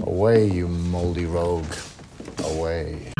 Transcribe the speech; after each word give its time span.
Away, 0.00 0.46
you 0.46 0.68
moldy 0.68 1.26
rogue. 1.26 1.64
Away. 2.44 3.12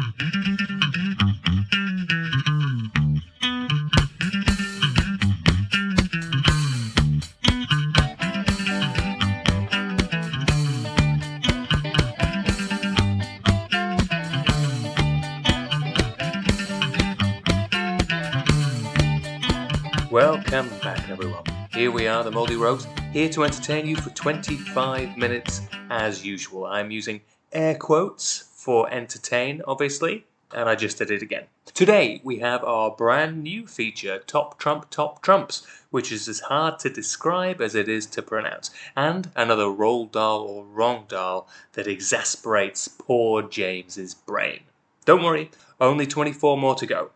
Welcome 20.10 20.70
back, 20.80 21.08
everyone. 21.10 21.44
Here 21.72 21.90
we 21.90 22.08
are, 22.08 22.24
the 22.24 22.30
Moldy 22.30 22.56
Rogues, 22.56 22.86
here 23.12 23.28
to 23.30 23.44
entertain 23.44 23.86
you 23.86 23.96
for 23.96 24.10
25 24.10 25.16
minutes 25.16 25.62
as 25.90 26.24
usual. 26.24 26.66
I'm 26.66 26.90
using 26.90 27.22
air 27.52 27.74
quotes 27.74 28.50
for 28.54 28.90
entertain, 28.92 29.62
obviously, 29.66 30.26
and 30.52 30.68
I 30.68 30.74
just 30.74 30.98
did 30.98 31.10
it 31.10 31.22
again. 31.22 31.44
Today, 31.72 32.20
we 32.22 32.40
have 32.40 32.62
our 32.64 32.90
brand 32.90 33.42
new 33.42 33.66
feature, 33.66 34.18
Top 34.26 34.58
Trump 34.58 34.90
Top 34.90 35.22
Trumps, 35.22 35.66
which 35.90 36.12
is 36.12 36.28
as 36.28 36.40
hard 36.40 36.78
to 36.80 36.90
describe 36.90 37.62
as 37.62 37.74
it 37.74 37.88
is 37.88 38.04
to 38.06 38.22
pronounce, 38.22 38.70
and 38.94 39.30
another 39.34 39.64
Roald 39.64 40.12
Dahl 40.12 40.40
or 40.40 40.64
Wrong 40.64 41.06
Dahl 41.08 41.48
that 41.72 41.86
exasperates 41.86 42.88
poor 42.88 43.42
James's 43.42 44.12
brain. 44.12 44.60
Don't 45.06 45.24
worry, 45.24 45.50
only 45.80 46.06
24 46.06 46.58
more 46.58 46.74
to 46.74 46.86
go. 46.86 47.10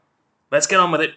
Let's 0.50 0.66
get 0.66 0.80
on 0.80 0.90
with 0.90 1.02
it. 1.02 1.14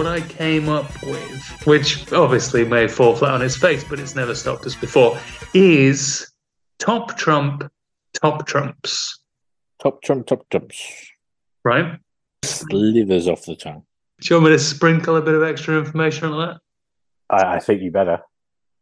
What 0.00 0.06
I 0.08 0.22
came 0.22 0.70
up 0.70 0.90
with, 1.02 1.66
which 1.66 2.10
obviously 2.10 2.64
may 2.64 2.88
fall 2.88 3.14
flat 3.14 3.32
on 3.34 3.42
its 3.42 3.54
face, 3.54 3.84
but 3.84 4.00
it's 4.00 4.14
never 4.14 4.34
stopped 4.34 4.64
us 4.64 4.74
before, 4.74 5.18
is 5.52 6.32
top 6.78 7.18
trump, 7.18 7.70
top 8.14 8.46
trumps, 8.46 9.18
Top 9.82 10.02
trump, 10.02 10.26
top 10.26 10.48
trumps. 10.48 11.10
right? 11.64 11.98
Slivers 12.42 13.28
off 13.28 13.44
the 13.44 13.56
tongue. 13.56 13.82
Do 14.22 14.34
you 14.34 14.40
want 14.40 14.50
me 14.52 14.56
to 14.56 14.58
sprinkle 14.58 15.16
a 15.16 15.22
bit 15.22 15.34
of 15.34 15.42
extra 15.42 15.78
information 15.78 16.28
on 16.32 16.48
that? 16.48 16.60
I, 17.28 17.56
I 17.56 17.58
think 17.60 17.82
you 17.82 17.90
better. 17.90 18.20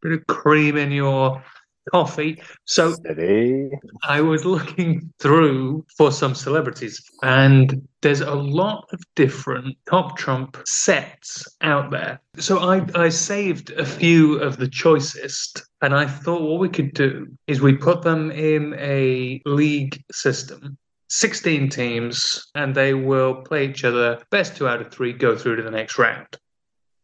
bit 0.01 0.13
of 0.13 0.27
cream 0.29 0.77
in 0.77 0.93
your 0.93 1.43
coffee. 1.91 2.41
So 2.65 2.93
Steady. 2.93 3.71
I 4.07 4.21
was 4.21 4.45
looking 4.45 5.13
through 5.19 5.85
for 5.97 6.13
some 6.13 6.35
celebrities, 6.35 7.03
and 7.23 7.87
there's 8.03 8.21
a 8.21 8.35
lot 8.35 8.87
of 8.93 9.01
different 9.17 9.77
top 9.89 10.17
trump 10.17 10.57
sets 10.67 11.47
out 11.63 11.91
there. 11.91 12.21
So 12.37 12.59
I, 12.59 12.87
I 12.95 13.09
saved 13.09 13.71
a 13.73 13.85
few 13.85 14.39
of 14.41 14.57
the 14.57 14.69
choicest, 14.69 15.63
and 15.83 15.95
I 15.95 16.07
thought 16.07 16.43
what 16.43 16.61
we 16.61 16.69
could 16.69 16.95
do 16.95 17.27
is 17.47 17.61
we 17.61 17.75
put 17.75 18.03
them 18.03 18.31
in 18.31 18.75
a 18.79 19.41
league 19.45 20.03
system. 20.13 20.77
16 21.11 21.71
teams, 21.71 22.47
and 22.55 22.75
they 22.75 22.93
will 22.93 23.37
play 23.37 23.67
each 23.67 23.83
other. 23.83 24.21
Best 24.31 24.57
two 24.57 24.69
out 24.69 24.83
of 24.83 24.93
three 24.93 25.13
go 25.15 25.35
through 25.37 25.57
to 25.57 25.63
the 25.63 25.71
next 25.71 25.99
round. 25.99 26.27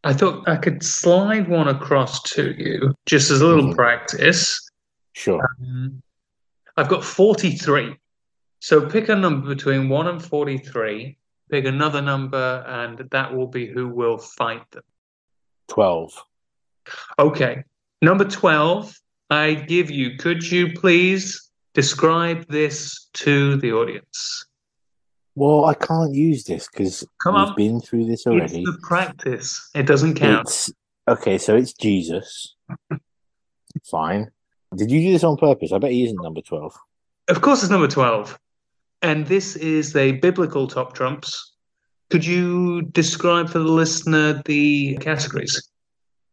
I 0.03 0.13
thought 0.13 0.47
I 0.47 0.57
could 0.57 0.83
slide 0.83 1.47
one 1.47 1.67
across 1.67 2.21
to 2.33 2.53
you 2.55 2.93
just 3.07 3.31
as 3.31 3.41
a 3.41 3.47
little 3.47 3.71
Mhm. 3.71 3.75
practice. 3.75 4.61
Sure. 5.15 5.47
Um, 5.61 6.01
I've 6.77 6.89
got 6.89 7.03
43. 7.03 7.95
So 8.59 8.87
pick 8.89 9.09
a 9.09 9.15
number 9.15 9.47
between 9.47 9.87
1 9.87 10.07
and 10.07 10.23
43. 10.23 11.17
Pick 11.49 11.65
another 11.65 12.01
number, 12.01 12.65
and 12.67 12.97
that 13.11 13.33
will 13.33 13.47
be 13.47 13.67
who 13.67 13.87
will 13.87 14.17
fight 14.17 14.69
them. 14.71 14.83
12. 15.69 16.11
Okay. 17.17 17.63
Number 18.01 18.25
12, 18.25 18.93
I 19.29 19.53
give 19.53 19.89
you. 19.89 20.17
Could 20.17 20.51
you 20.51 20.73
please 20.73 21.49
describe 21.73 22.45
this 22.49 23.07
to 23.13 23.55
the 23.57 23.71
audience? 23.71 24.45
Well, 25.35 25.65
I 25.65 25.75
can't 25.75 26.13
use 26.13 26.43
this 26.43 26.67
because 26.67 27.05
Come 27.23 27.35
we've 27.35 27.47
on. 27.47 27.55
been 27.55 27.81
through 27.81 28.05
this 28.05 28.27
already. 28.27 28.63
It's 28.63 28.71
the 28.71 28.79
practice. 28.81 29.69
It 29.75 29.83
doesn't 29.83 30.15
count. 30.15 30.47
It's 30.47 30.71
okay, 31.07 31.37
so 31.37 31.55
it's 31.55 31.73
Jesus. 31.73 32.55
Fine. 33.89 34.31
Did 34.75 34.91
you 34.91 35.01
do 35.01 35.11
this 35.11 35.23
on 35.23 35.37
purpose? 35.37 35.71
I 35.71 35.77
bet 35.77 35.91
he 35.91 36.03
isn't 36.05 36.21
number 36.21 36.41
12. 36.41 36.73
Of 37.27 37.41
course, 37.41 37.63
it's 37.63 37.71
number 37.71 37.87
12. 37.87 38.37
And 39.01 39.27
this 39.27 39.55
is 39.55 39.93
the 39.93 40.13
biblical 40.13 40.67
top 40.67 40.93
trumps. 40.93 41.53
Could 42.09 42.25
you 42.25 42.83
describe 42.83 43.49
for 43.49 43.59
the 43.59 43.65
listener 43.65 44.41
the 44.45 44.97
categories? 44.97 45.69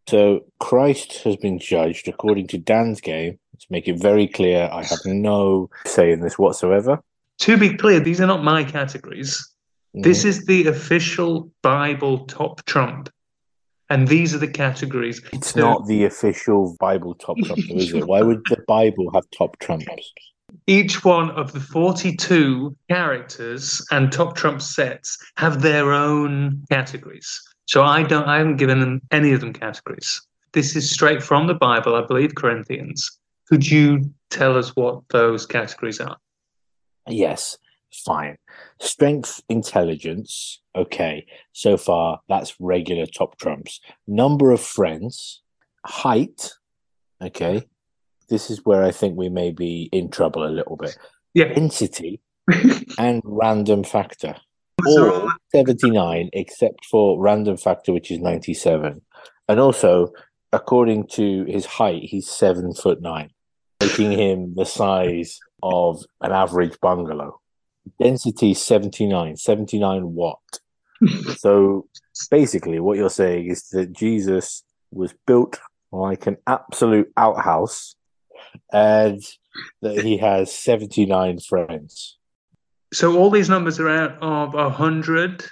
So 0.09 0.41
Christ 0.61 1.23
has 1.23 1.37
been 1.37 1.59
judged 1.59 2.09
according 2.09 2.49
to 2.49 2.59
Dan's 2.59 3.01
game. 3.01 3.39
To 3.61 3.67
make 3.71 3.87
it 3.87 4.01
very 4.01 4.27
clear, 4.27 4.69
I 4.73 4.83
have 4.83 4.99
no 5.05 5.71
say 5.87 6.11
in 6.13 6.21
this 6.21 6.39
whatsoever. 6.39 7.01
To 7.41 7.57
be 7.57 7.77
clear, 7.77 8.01
these 8.01 8.21
are 8.21 8.27
not 8.27 8.43
my 8.43 8.65
categories. 8.65 9.49
This 9.95 10.23
Mhm. 10.23 10.27
is 10.27 10.47
the 10.47 10.67
official 10.67 11.51
Bible 11.63 12.27
top 12.27 12.65
trump. 12.65 13.09
And 13.93 14.09
these 14.09 14.35
are 14.35 14.39
the 14.39 14.49
categories. 14.49 15.21
It's 15.35 15.55
not 15.55 15.87
the 15.87 16.05
official 16.05 16.75
Bible 16.81 17.15
top 17.15 17.37
trump, 17.45 17.61
is 17.69 17.93
it? 17.93 18.07
Why 18.07 18.23
would 18.23 18.41
the 18.49 18.65
Bible 18.67 19.11
have 19.13 19.25
top 19.37 19.59
trumps? 19.59 19.87
Each 20.67 21.05
one 21.05 21.31
of 21.33 21.53
the 21.53 21.61
42 21.61 22.75
characters 22.89 23.87
and 23.91 24.11
top 24.11 24.35
trump 24.35 24.63
sets 24.63 25.19
have 25.37 25.61
their 25.61 25.93
own 25.93 26.65
categories. 26.71 27.39
So 27.67 27.83
I 27.83 28.03
don't 28.03 28.27
I 28.27 28.39
haven't 28.39 28.57
given 28.57 28.81
them 28.81 29.03
any 29.11 29.35
of 29.35 29.41
them 29.43 29.53
categories. 29.53 30.23
This 30.53 30.75
is 30.75 30.91
straight 30.91 31.23
from 31.23 31.47
the 31.47 31.55
Bible, 31.55 31.95
I 31.95 32.07
believe 32.07 32.35
Corinthians. 32.35 33.19
Could 33.47 33.71
you 33.71 34.11
tell 34.31 34.57
us 34.57 34.75
what 34.75 35.07
those 35.11 35.45
categories 35.45 36.01
are? 36.01 36.17
Yes, 37.07 37.59
fine. 37.93 38.37
Strength, 38.81 39.43
intelligence. 39.49 40.61
Okay, 40.75 41.27
so 41.53 41.77
far 41.77 42.21
that's 42.29 42.61
regular 42.61 43.07
top 43.07 43.39
trumps. 43.39 43.81
Number 44.07 44.51
of 44.51 44.61
friends, 44.61 45.43
height. 45.85 46.53
Okay, 47.21 47.67
this 48.29 48.51
is 48.51 48.65
where 48.65 48.83
I 48.83 48.91
think 48.91 49.17
we 49.17 49.29
may 49.29 49.51
be 49.51 49.89
in 49.93 50.11
trouble 50.11 50.47
a 50.47 50.49
little 50.49 50.77
bit. 50.77 50.97
Yeah. 51.35 51.53
Density 51.53 52.21
and 52.99 53.23
random 53.25 53.85
factor. 53.85 54.37
All 54.87 55.31
79 55.55 56.31
except 56.33 56.87
for 56.87 57.21
random 57.21 57.57
factor, 57.57 57.93
which 57.93 58.11
is 58.11 58.19
97. 58.19 59.03
And 59.49 59.61
also, 59.61 60.13
according 60.53 61.09
to 61.09 61.45
his 61.45 61.67
height, 61.67 62.05
he's 62.05 62.29
seven 62.29 62.73
foot 62.75 63.03
nine, 63.03 63.31
making 63.81 64.13
him 64.13 64.55
the 64.57 64.65
size 64.65 65.39
of 65.63 66.03
an 66.23 66.33
average 66.33 66.81
bungalow. 66.81 67.39
Density 68.01 68.55
79, 68.55 69.37
79 69.37 70.15
watt. 70.15 70.39
So 71.37 71.87
basically, 72.31 72.79
what 72.81 72.97
you're 72.97 73.11
saying 73.11 73.49
is 73.51 73.69
that 73.71 73.93
Jesus 73.93 74.63
was 74.93 75.13
built 75.27 75.59
like 75.91 76.27
an 76.27 76.37
absolute 76.47 77.11
outhouse 77.17 77.97
and 78.73 79.21
that 79.83 79.99
he 80.05 80.17
has 80.19 80.53
79 80.53 81.39
friends. 81.41 82.19
So 82.95 83.17
all 83.19 83.31
these 83.31 83.49
numbers 83.49 83.81
are 83.81 83.89
out 83.89 84.17
of 84.23 84.55
a 84.55 84.71
hundred. 84.71 85.45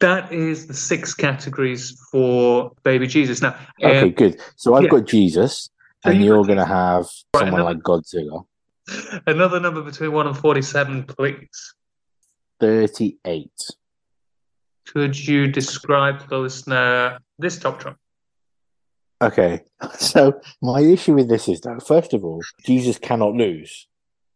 That 0.00 0.32
is 0.32 0.66
the 0.66 0.74
six 0.74 1.12
categories 1.14 1.96
for 2.10 2.72
baby 2.82 3.06
Jesus. 3.06 3.42
Now, 3.42 3.54
Okay, 3.82 4.00
um, 4.02 4.10
good. 4.12 4.40
So 4.56 4.74
I've 4.74 4.84
yeah. 4.84 4.88
got 4.88 5.06
Jesus, 5.06 5.68
and 6.04 6.18
you- 6.18 6.26
you're 6.26 6.44
going 6.44 6.58
to 6.58 6.64
have 6.64 7.04
Right, 7.34 7.40
someone 7.40 7.60
another- 7.60 7.74
like 7.74 7.82
Godzilla. 7.84 8.44
another 9.26 9.60
number 9.60 9.82
between 9.82 10.12
one 10.12 10.26
and 10.26 10.36
forty-seven, 10.36 11.04
please. 11.04 11.74
38. 12.60 13.50
Could 14.86 15.18
you 15.18 15.48
describe 15.48 16.20
to 16.20 16.28
the 16.28 16.38
listener 16.38 17.18
this 17.38 17.58
top 17.58 17.80
trump? 17.80 17.98
Okay, 19.20 19.60
so 19.98 20.40
my 20.60 20.80
issue 20.80 21.14
with 21.14 21.28
this 21.28 21.48
is 21.48 21.60
that, 21.62 21.84
first 21.86 22.12
of 22.12 22.24
all, 22.24 22.40
Jesus 22.64 22.98
cannot 22.98 23.34
lose 23.34 23.86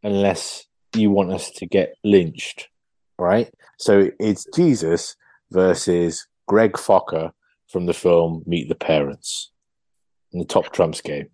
unless 0.02 0.66
you 0.94 1.10
want 1.10 1.32
us 1.32 1.50
to 1.50 1.66
get 1.66 1.94
lynched, 2.04 2.68
right? 3.18 3.52
So 3.78 4.10
it's 4.18 4.46
Jesus 4.54 5.16
versus 5.50 6.26
Greg 6.46 6.72
Focker 6.72 7.32
from 7.68 7.86
the 7.86 7.94
film 7.94 8.42
Meet 8.46 8.68
the 8.68 8.74
Parents 8.74 9.50
in 10.32 10.38
the 10.38 10.44
Top 10.44 10.72
Trumps 10.72 11.00
game. 11.00 11.28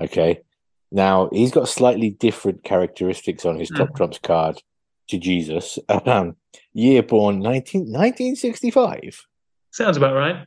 Okay, 0.00 0.40
now 0.90 1.28
he's 1.32 1.50
got 1.52 1.68
slightly 1.68 2.10
different 2.10 2.64
characteristics 2.64 3.44
on 3.44 3.58
his 3.58 3.70
Top 3.70 3.90
Mhm. 3.90 3.96
Trumps 3.96 4.18
card 4.18 4.62
to 5.08 5.18
Jesus. 5.18 5.78
Um, 6.06 6.36
year 6.72 7.02
born 7.02 7.40
19, 7.40 7.82
1965. 7.92 9.26
Sounds 9.72 9.96
about 9.96 10.14
right. 10.14 10.46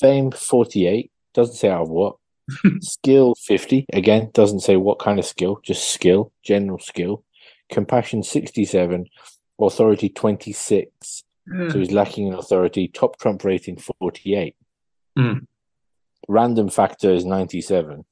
Fame 0.00 0.30
48. 0.30 1.10
Doesn't 1.34 1.56
say 1.56 1.68
out 1.68 1.82
of 1.82 1.90
what. 1.90 2.16
skill 2.80 3.34
50. 3.34 3.86
Again, 3.92 4.30
doesn't 4.34 4.60
say 4.60 4.76
what 4.76 4.98
kind 4.98 5.18
of 5.18 5.24
skill, 5.24 5.58
just 5.62 5.90
skill, 5.90 6.32
general 6.42 6.78
skill. 6.78 7.24
Compassion 7.70 8.22
67. 8.22 9.06
Authority 9.58 10.08
26. 10.10 11.24
Yeah. 11.46 11.68
So 11.70 11.78
he's 11.78 11.90
lacking 11.92 12.26
in 12.28 12.34
authority. 12.34 12.88
Top 12.88 13.18
trump 13.18 13.44
rating 13.44 13.76
48. 13.78 14.54
Hmm. 15.16 15.32
Random 16.28 16.68
factor 16.68 17.12
is 17.12 17.24
97. 17.24 18.04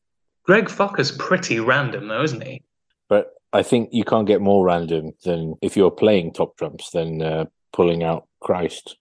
Greg 0.45 0.69
Focker's 0.69 1.13
pretty 1.13 1.61
random, 1.61 2.09
though, 2.09 2.23
isn't 2.23 2.47
he? 2.47 2.63
But 3.09 3.35
I 3.53 3.63
think 3.63 3.91
you 3.93 4.05
can't 4.05 4.27
get 4.27 4.41
more 4.41 4.65
random 4.65 5.13
than 5.25 5.55
if 5.63 5.77
you're 5.77 5.91
playing 5.91 6.33
top 6.33 6.57
trumps 6.57 6.91
than 6.91 7.23
uh, 7.23 7.45
pulling 7.73 8.03
out 8.03 8.27
Christ. 8.41 8.97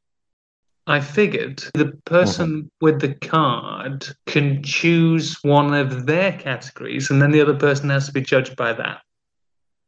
I 0.88 1.00
figured 1.00 1.64
the 1.74 1.94
person 2.06 2.70
with 2.82 3.02
the 3.02 3.14
card 3.14 4.08
can 4.26 4.64
choose 4.64 5.38
one 5.44 5.74
of 5.74 6.06
their 6.06 6.34
categories, 6.34 7.10
and 7.10 7.22
then 7.22 7.32
the 7.32 7.42
other 7.42 7.56
person 7.56 7.90
has 7.90 8.08
to 8.08 8.12
be 8.12 8.22
judged 8.22 8.56
by 8.56 8.74
that. 8.74 9.02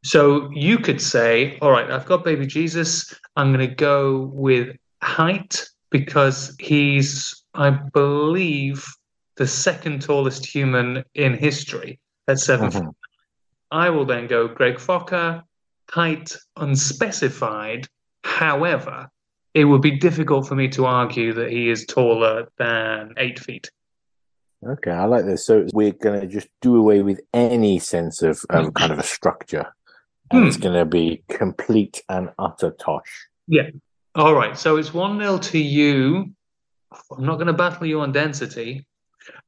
So 0.04 0.50
you 0.52 0.78
could 0.78 1.00
say, 1.00 1.58
All 1.60 1.70
right, 1.70 1.90
I've 1.90 2.06
got 2.06 2.24
baby 2.24 2.46
Jesus. 2.46 3.12
I'm 3.36 3.52
going 3.52 3.68
to 3.68 3.74
go 3.74 4.30
with 4.32 4.76
height 5.02 5.68
because 5.90 6.54
he's, 6.58 7.44
I 7.54 7.70
believe, 7.70 8.86
the 9.36 9.46
second 9.46 10.02
tallest 10.02 10.46
human 10.46 11.04
in 11.14 11.34
history 11.34 11.98
at 12.28 12.38
7 12.38 12.68
Mhm. 12.70 12.72
foot. 12.86 12.96
I 13.70 13.90
will 13.90 14.04
then 14.04 14.26
go 14.26 14.46
Greg 14.48 14.76
Focker, 14.76 15.42
height 15.90 16.36
unspecified. 16.56 17.86
However, 18.22 19.08
it 19.54 19.64
would 19.64 19.82
be 19.82 19.90
difficult 19.92 20.46
for 20.48 20.54
me 20.54 20.68
to 20.68 20.86
argue 20.86 21.32
that 21.34 21.50
he 21.50 21.68
is 21.68 21.84
taller 21.86 22.48
than 22.58 23.14
eight 23.16 23.38
feet. 23.38 23.70
Okay, 24.66 24.90
I 24.90 25.04
like 25.04 25.26
this. 25.26 25.44
So 25.46 25.66
we're 25.74 25.92
going 25.92 26.20
to 26.20 26.26
just 26.26 26.48
do 26.62 26.76
away 26.76 27.02
with 27.02 27.20
any 27.34 27.78
sense 27.78 28.22
of 28.22 28.40
um, 28.50 28.72
kind 28.72 28.92
of 28.92 28.98
a 28.98 29.02
structure. 29.02 29.66
And 30.30 30.46
it's 30.46 30.56
Hmm. 30.56 30.62
going 30.62 30.74
to 30.74 30.84
be 30.86 31.22
complete 31.28 32.02
and 32.08 32.30
utter 32.38 32.70
tosh. 32.70 33.28
Yeah. 33.46 33.70
All 34.14 34.34
right, 34.34 34.56
so 34.56 34.76
it's 34.76 34.94
1 34.94 35.18
0 35.18 35.38
to 35.38 35.58
you. 35.58 36.32
I'm 37.10 37.26
not 37.26 37.34
going 37.34 37.48
to 37.48 37.52
battle 37.52 37.86
you 37.86 38.00
on 38.00 38.12
density. 38.12 38.86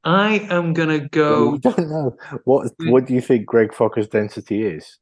I 0.03 0.39
am 0.49 0.73
going 0.73 0.89
to 1.09 1.19
Well, 1.19 1.51
we 1.51 1.59
go. 1.59 1.71
don't 1.71 1.89
know. 1.89 2.17
What 2.45 2.71
Hmm. 2.79 2.89
what 2.91 3.05
do 3.05 3.13
you 3.13 3.21
think 3.21 3.45
Greg 3.45 3.71
Focker's 3.73 4.07
density 4.07 4.63
is? 4.65 4.99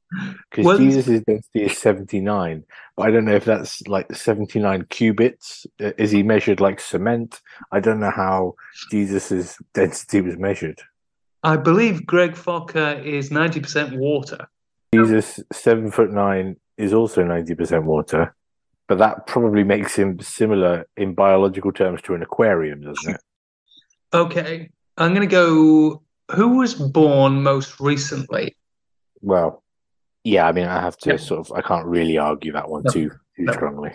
Because 0.50 0.66
Well- 0.66 0.78
Jesus' 0.78 1.22
density 1.28 1.64
is 1.64 1.78
79. 1.78 2.64
But 2.98 3.08
I 3.08 3.12
don't 3.12 3.26
know 3.26 3.36
if 3.36 3.46
that's 3.46 3.86
like 3.88 4.14
79 4.16 4.86
cubits. 4.90 5.68
Uh, 5.82 5.92
Is 5.98 6.12
he 6.12 6.24
measured 6.24 6.60
like 6.62 6.80
cement? 6.80 7.42
I 7.72 7.80
don't 7.80 8.00
know 8.00 8.12
how 8.12 8.56
Jesus' 8.92 9.58
density 9.74 10.22
was 10.22 10.38
measured. 10.38 10.82
I 11.44 11.58
believe 11.58 12.06
Greg 12.06 12.34
Focker 12.34 13.04
is 13.06 13.30
90% 13.30 13.98
water. 13.98 14.48
Jesus, 14.94 15.40
seven 15.52 15.92
foot 15.92 16.12
nine, 16.12 16.56
is 16.78 16.94
also 16.94 17.24
90% 17.24 17.84
water. 17.84 18.34
But 18.88 18.98
that 19.00 19.28
probably 19.28 19.64
makes 19.64 19.96
him 19.96 20.20
similar 20.20 20.86
in 20.96 21.14
biological 21.16 21.72
terms 21.72 22.02
to 22.04 22.14
an 22.16 22.22
aquarium, 22.22 22.82
doesn't 22.82 23.16
it? 23.16 23.22
Okay, 24.16 24.70
I'm 24.98 25.14
going 25.14 25.28
to 25.28 25.32
go. 25.32 26.02
Who 26.32 26.58
was 26.58 26.74
born 26.74 27.44
most 27.44 27.80
recently? 27.80 28.56
Well, 29.22 29.62
yeah, 30.24 30.48
I 30.48 30.54
mean, 30.54 30.66
I 30.66 30.80
have 30.80 30.98
to 31.00 31.12
Yeah. 31.12 31.18
sort 31.18 31.42
of, 31.42 31.52
I 31.52 31.62
can't 31.62 31.86
really 31.86 32.18
argue 32.18 32.54
that 32.54 32.70
one 32.70 32.84
No. 32.84 32.92
too, 32.92 33.10
too 33.10 33.44
No. 33.44 33.54
strongly. 33.54 33.92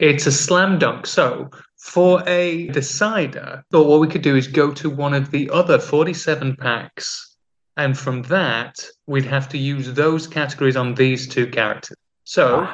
It's 0.00 0.26
a 0.26 0.32
slam 0.32 0.78
dunk. 0.78 1.06
So, 1.06 1.50
for 1.78 2.22
a 2.26 2.66
decider, 2.68 3.62
thought 3.70 3.86
what 3.86 4.00
we 4.00 4.08
could 4.08 4.22
do 4.22 4.36
is 4.36 4.48
go 4.48 4.72
to 4.72 4.90
one 4.90 5.14
of 5.14 5.30
the 5.30 5.48
other 5.50 5.78
47 5.78 6.56
packs, 6.56 7.36
and 7.76 7.96
from 7.96 8.22
that, 8.22 8.84
we'd 9.06 9.24
have 9.24 9.48
to 9.50 9.58
use 9.58 9.92
those 9.94 10.26
categories 10.26 10.76
on 10.76 10.94
these 10.94 11.28
two 11.28 11.46
characters. 11.46 11.96
So, 12.24 12.68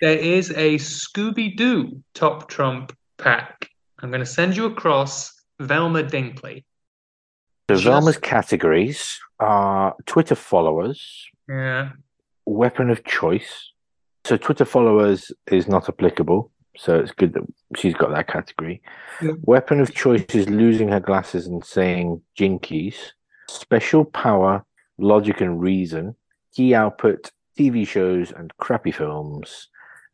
there 0.00 0.18
is 0.18 0.50
a 0.50 0.76
Scooby 0.78 1.56
Doo 1.56 2.02
top 2.14 2.48
trump 2.48 2.92
pack. 3.18 3.70
I'm 4.00 4.10
going 4.10 4.20
to 4.20 4.26
send 4.26 4.56
you 4.56 4.66
across 4.66 5.32
Velma 5.60 6.02
Dinkley. 6.02 6.64
So 7.68 7.76
Just- 7.76 7.84
Velma's 7.84 8.18
categories 8.18 9.20
are 9.40 9.94
Twitter 10.06 10.34
followers, 10.34 11.26
Yeah. 11.48 11.92
weapon 12.46 12.90
of 12.90 13.04
choice. 13.04 13.70
So 14.24 14.36
Twitter 14.36 14.64
followers 14.64 15.32
is 15.50 15.66
not 15.68 15.88
applicable. 15.88 16.50
So 16.76 16.98
it's 16.98 17.12
good 17.12 17.32
that 17.34 17.42
she's 17.76 17.94
got 17.94 18.10
that 18.10 18.26
category. 18.26 18.82
Yeah. 19.22 19.32
Weapon 19.42 19.80
of 19.80 19.94
choice 19.94 20.24
is 20.34 20.48
losing 20.48 20.88
her 20.88 21.00
glasses 21.00 21.46
and 21.46 21.64
saying 21.64 22.22
jinkies. 22.36 23.12
Special 23.48 24.04
power, 24.04 24.64
logic 24.98 25.40
and 25.40 25.60
reason. 25.60 26.16
Key 26.54 26.74
output, 26.74 27.30
TV 27.56 27.84
shows 27.86 28.32
and 28.32 28.54
crappy 28.56 28.90
films. 28.90 29.68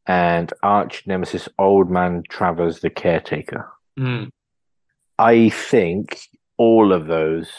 And 0.06 0.52
arch 0.62 1.06
nemesis, 1.06 1.48
old 1.58 1.90
man 1.90 2.25
Travers 2.28 2.81
the 2.81 2.90
caretaker. 2.90 3.70
Mm. 3.98 4.31
I 5.20 5.50
think 5.50 6.19
all 6.56 6.94
of 6.94 7.06
those, 7.06 7.50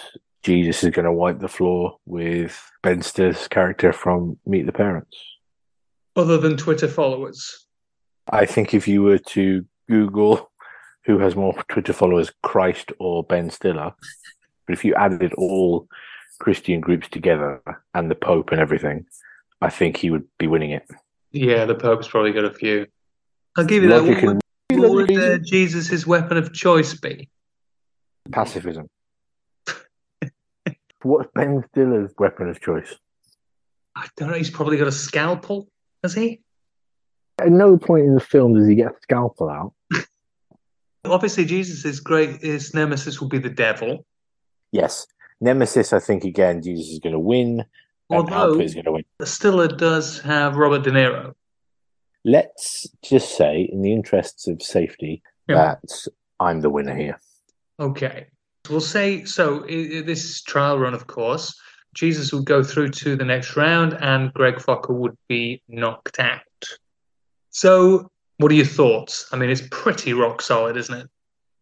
Jesus 0.41 0.83
is 0.83 0.89
going 0.89 1.05
to 1.05 1.13
wipe 1.13 1.37
the 1.37 1.47
floor 1.47 1.99
with 2.07 2.59
Ben 2.81 3.03
Stiller's 3.03 3.47
character 3.47 3.93
from 3.93 4.39
Meet 4.47 4.65
the 4.65 4.71
Parents. 4.71 5.15
Other 6.15 6.39
than 6.39 6.57
Twitter 6.57 6.87
followers. 6.87 7.67
I 8.31 8.47
think 8.47 8.73
if 8.73 8.87
you 8.87 9.03
were 9.03 9.19
to 9.19 9.63
Google 9.87 10.49
who 11.05 11.19
has 11.19 11.35
more 11.35 11.53
Twitter 11.69 11.93
followers, 11.93 12.31
Christ 12.41 12.93
or 12.97 13.23
Ben 13.23 13.51
Stiller, 13.51 13.93
but 14.65 14.73
if 14.73 14.83
you 14.83 14.95
added 14.95 15.31
all 15.35 15.87
Christian 16.39 16.81
groups 16.81 17.09
together 17.09 17.61
and 17.93 18.09
the 18.09 18.15
Pope 18.15 18.51
and 18.51 18.59
everything, 18.59 19.05
I 19.61 19.69
think 19.69 19.97
he 19.97 20.09
would 20.09 20.27
be 20.39 20.47
winning 20.47 20.71
it. 20.71 20.89
Yeah, 21.31 21.65
the 21.65 21.75
Pope's 21.75 22.07
probably 22.07 22.31
got 22.31 22.45
a 22.45 22.53
few. 22.53 22.87
I'll 23.55 23.65
give 23.65 23.83
you 23.83 23.89
that. 23.89 24.01
Logic 24.01 24.23
What 24.23 24.41
would, 24.71 24.79
what 24.79 24.91
would 24.91 25.11
uh. 25.11 25.37
Jesus' 25.43 26.07
weapon 26.07 26.37
of 26.37 26.53
choice 26.53 26.95
be? 26.95 27.29
Pacifism. 28.31 28.87
What's 31.03 31.29
Ben 31.33 31.63
Stiller's 31.71 32.11
weapon 32.17 32.49
of 32.49 32.61
choice? 32.61 32.93
I 33.95 34.07
don't 34.17 34.29
know. 34.29 34.35
He's 34.37 34.49
probably 34.49 34.77
got 34.77 34.87
a 34.87 34.91
scalpel, 34.91 35.67
has 36.03 36.13
he? 36.13 36.41
At 37.39 37.49
no 37.51 37.77
point 37.77 38.05
in 38.05 38.13
the 38.13 38.21
film 38.21 38.53
does 38.53 38.67
he 38.67 38.75
get 38.75 38.91
a 38.91 38.95
scalpel 39.01 39.49
out. 39.49 39.73
Obviously, 41.05 41.45
Jesus' 41.45 41.99
great 41.99 42.41
his 42.41 42.73
nemesis 42.73 43.19
will 43.19 43.29
be 43.29 43.39
the 43.39 43.49
devil. 43.49 44.05
Yes. 44.71 45.07
Nemesis, 45.41 45.91
I 45.91 45.99
think 45.99 46.23
again, 46.23 46.61
Jesus 46.61 46.89
is 46.89 46.99
going 46.99 47.13
to 47.13 47.19
win, 47.19 47.65
Although 48.11 48.59
is 48.59 48.75
going 48.75 48.85
to 48.85 48.91
win. 48.91 49.03
Stiller 49.23 49.67
does 49.67 50.19
have 50.19 50.55
Robert 50.57 50.83
De 50.83 50.91
Niro. 50.91 51.33
Let's 52.23 52.87
just 53.03 53.35
say, 53.35 53.67
in 53.71 53.81
the 53.81 53.91
interests 53.91 54.47
of 54.47 54.61
safety, 54.61 55.23
Yeah. 55.47 55.55
that 55.81 56.07
I'm 56.39 56.61
the 56.61 56.69
winner 56.69 56.95
here. 56.95 57.19
Okay. 57.81 58.27
We'll 58.69 58.79
say 58.79 59.25
so. 59.25 59.61
this 59.61 60.23
is 60.23 60.41
trial 60.43 60.77
run, 60.79 60.93
of 60.93 61.07
course. 61.07 61.59
Jesus 61.95 62.31
would 62.31 62.45
go 62.45 62.63
through 62.63 62.89
to 62.89 63.15
the 63.17 63.25
next 63.25 63.57
round, 63.57 63.97
and 63.99 64.33
Greg 64.33 64.55
Focker 64.55 64.93
would 64.93 65.17
be 65.27 65.61
knocked 65.67 66.19
out. 66.19 66.41
So, 67.49 68.09
what 68.37 68.51
are 68.51 68.55
your 68.55 68.65
thoughts? 68.65 69.27
I 69.33 69.37
mean, 69.37 69.49
it's 69.49 69.67
pretty 69.71 70.13
rock 70.13 70.41
solid, 70.41 70.77
isn't 70.77 70.95
it? 70.95 71.07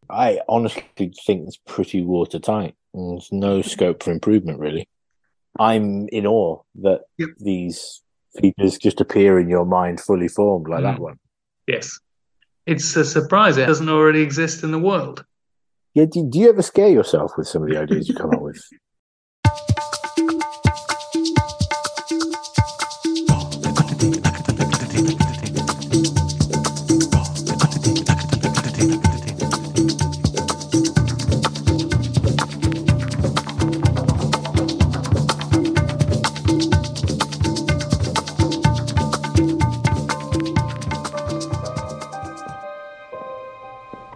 I 0.09 0.39
honestly 0.47 0.83
think 0.95 1.15
it's 1.47 1.57
pretty 1.65 2.01
watertight. 2.01 2.75
There's 2.93 3.31
no 3.31 3.61
scope 3.61 4.03
for 4.03 4.11
improvement, 4.11 4.59
really. 4.59 4.87
I'm 5.57 6.07
in 6.09 6.27
awe 6.27 6.61
that 6.81 7.01
Yep. 7.17 7.29
these 7.39 8.01
features 8.39 8.77
just 8.77 9.01
appear 9.01 9.39
in 9.39 9.49
your 9.49 9.65
mind 9.65 9.99
fully 9.99 10.27
formed 10.27 10.67
like 10.67 10.83
that 10.83 10.97
Mm. 10.97 11.01
one. 11.01 11.19
Yes. 11.67 11.99
It's 12.67 12.95
a 12.95 13.03
surprise 13.05 13.57
it 13.57 13.65
doesn't 13.65 13.89
already 13.89 14.21
exist 14.21 14.63
in 14.63 14.71
the 14.71 14.79
world. 14.79 15.25
Yeah, 15.99 16.05
do, 16.05 16.29
do 16.29 16.39
you 16.39 16.47
ever 16.47 16.61
scare 16.61 16.87
yourself 16.87 17.33
with 17.37 17.45
some 17.45 17.61
of 17.61 17.69
the 17.69 17.77
ideas 17.77 18.07
you 18.07 18.15
come 18.15 18.31
up 18.31 18.41
with? 18.41 18.57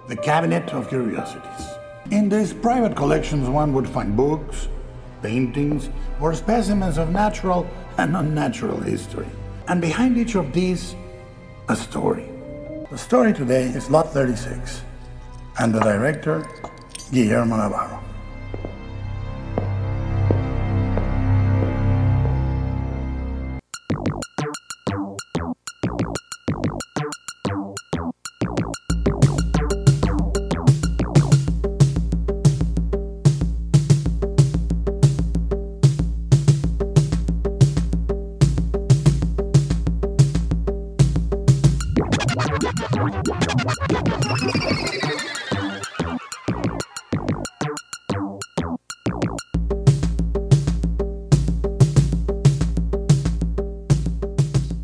The 0.05 0.17
Cabinet 0.17 0.71
of 0.73 0.89
Curiosities. 0.89 1.52
In 2.23 2.29
these 2.29 2.53
private 2.53 2.95
collections, 2.95 3.49
one 3.49 3.73
would 3.73 3.85
find 3.85 4.15
books, 4.15 4.69
paintings, 5.21 5.89
or 6.21 6.33
specimens 6.33 6.97
of 6.97 7.09
natural 7.09 7.67
and 7.97 8.15
unnatural 8.15 8.79
history. 8.79 9.27
And 9.67 9.81
behind 9.81 10.17
each 10.17 10.35
of 10.35 10.53
these 10.53 10.95
a 11.67 11.75
story. 11.75 12.29
The 12.89 12.97
story 12.97 13.33
today 13.33 13.63
is 13.63 13.89
Lot 13.89 14.13
36, 14.13 14.83
and 15.59 15.75
the 15.75 15.81
director, 15.81 16.47
Guillermo 17.11 17.57
Navarro. 17.57 18.01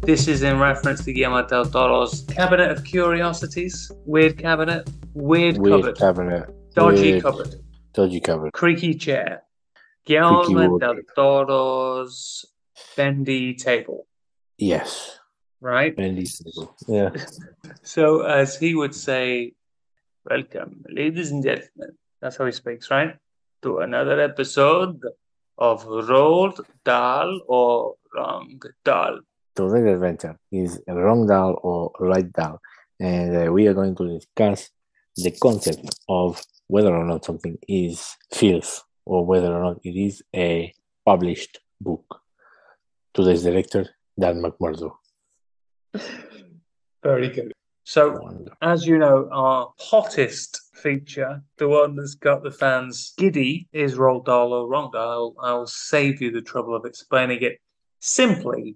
This 0.10 0.28
is 0.28 0.42
in 0.42 0.58
reference 0.60 1.06
to 1.06 1.13
Guillermo 1.13 1.46
del 1.48 1.66
Toro's 1.66 2.24
Cabinet 2.24 2.72
of 2.72 2.84
Curiosities. 2.84 3.92
Weird 4.08 4.39
cabinet, 4.39 4.89
weird, 5.13 5.60
Weird 5.60 5.82
cupboard, 5.84 5.98
cabinet. 6.00 6.50
dodgy 6.74 7.12
weird- 7.12 7.22
cupboard, 7.22 7.54
Dodgy 7.94 8.20
cupboard. 8.20 8.51
creaky 8.54 8.96
chair. 8.96 9.44
Guillermo 10.08 10.80
del. 10.80 10.96
Toro's 11.16 12.44
bendy 12.98 13.54
table, 13.54 14.08
Yes. 14.58 15.20
right? 15.62 15.96
Bendy's 15.96 16.39
table. 16.39 16.75
Yeah. 16.88 17.12
So, 17.84 18.22
as 18.22 18.58
he 18.58 18.74
would 18.74 18.96
say, 18.96 19.54
welcome, 20.28 20.84
ladies 20.89 21.30
and 21.30 21.44
gentlemen. 21.44 21.92
That's 22.20 22.36
how 22.38 22.48
he 22.48 22.51
speaks, 22.51 22.89
right? 22.89 23.16
To 23.62 23.78
another 23.80 24.20
episode 24.20 25.04
of 25.60 25.86
Roald 25.86 26.60
Dahl 26.84 27.42
or 27.48 27.94
Wrong 28.16 28.60
Dahl. 29.60 29.70
Today's 29.70 29.94
adventure 29.94 30.39
is 30.51 30.82
wrong 30.88 31.28
dial 31.28 31.60
or 31.63 31.92
right 32.00 32.32
dial, 32.32 32.62
and 33.00 33.48
uh, 33.48 33.51
we 33.51 33.68
are 33.68 33.74
going 33.74 33.96
to 33.96 34.20
discuss 34.20 34.70
the 35.16 35.32
concept 35.32 36.00
of 36.08 36.42
whether 36.68 36.96
or 36.96 37.06
not 37.06 37.25
something 37.25 37.58
is 37.68 38.16
filth 38.34 38.84
or 39.06 39.25
whether 39.25 39.54
or 39.54 39.62
not 39.62 39.80
it 39.84 39.96
is 39.96 40.22
a 40.36 40.74
published 41.06 41.60
book. 41.82 42.22
Today's 43.13 43.44
director, 43.44 43.89
Dan 44.20 44.42
McMurdo. 44.42 44.92
Very 47.04 47.30
good. 47.30 47.51
So, 47.84 48.20
Wonderful. 48.22 48.54
as 48.62 48.86
you 48.86 49.00
know, 49.00 49.28
our 49.32 49.74
hottest 49.80 50.62
feature, 50.75 51.42
the 51.58 51.68
one 51.68 51.96
that's 51.96 52.13
got 52.13 52.44
the 52.44 52.51
fans 52.51 53.13
giddy, 53.18 53.68
is 53.74 53.96
Roald 53.96 54.25
Dahl 54.25 54.54
or 54.54 54.68
Wrong. 54.68 54.92
I'll, 54.94 55.34
I'll 55.42 55.66
save 55.66 56.22
you 56.22 56.30
the 56.32 56.42
trouble 56.42 56.75
of 56.75 56.86
explaining 56.86 57.42
it. 57.42 57.60
Simply, 58.00 58.75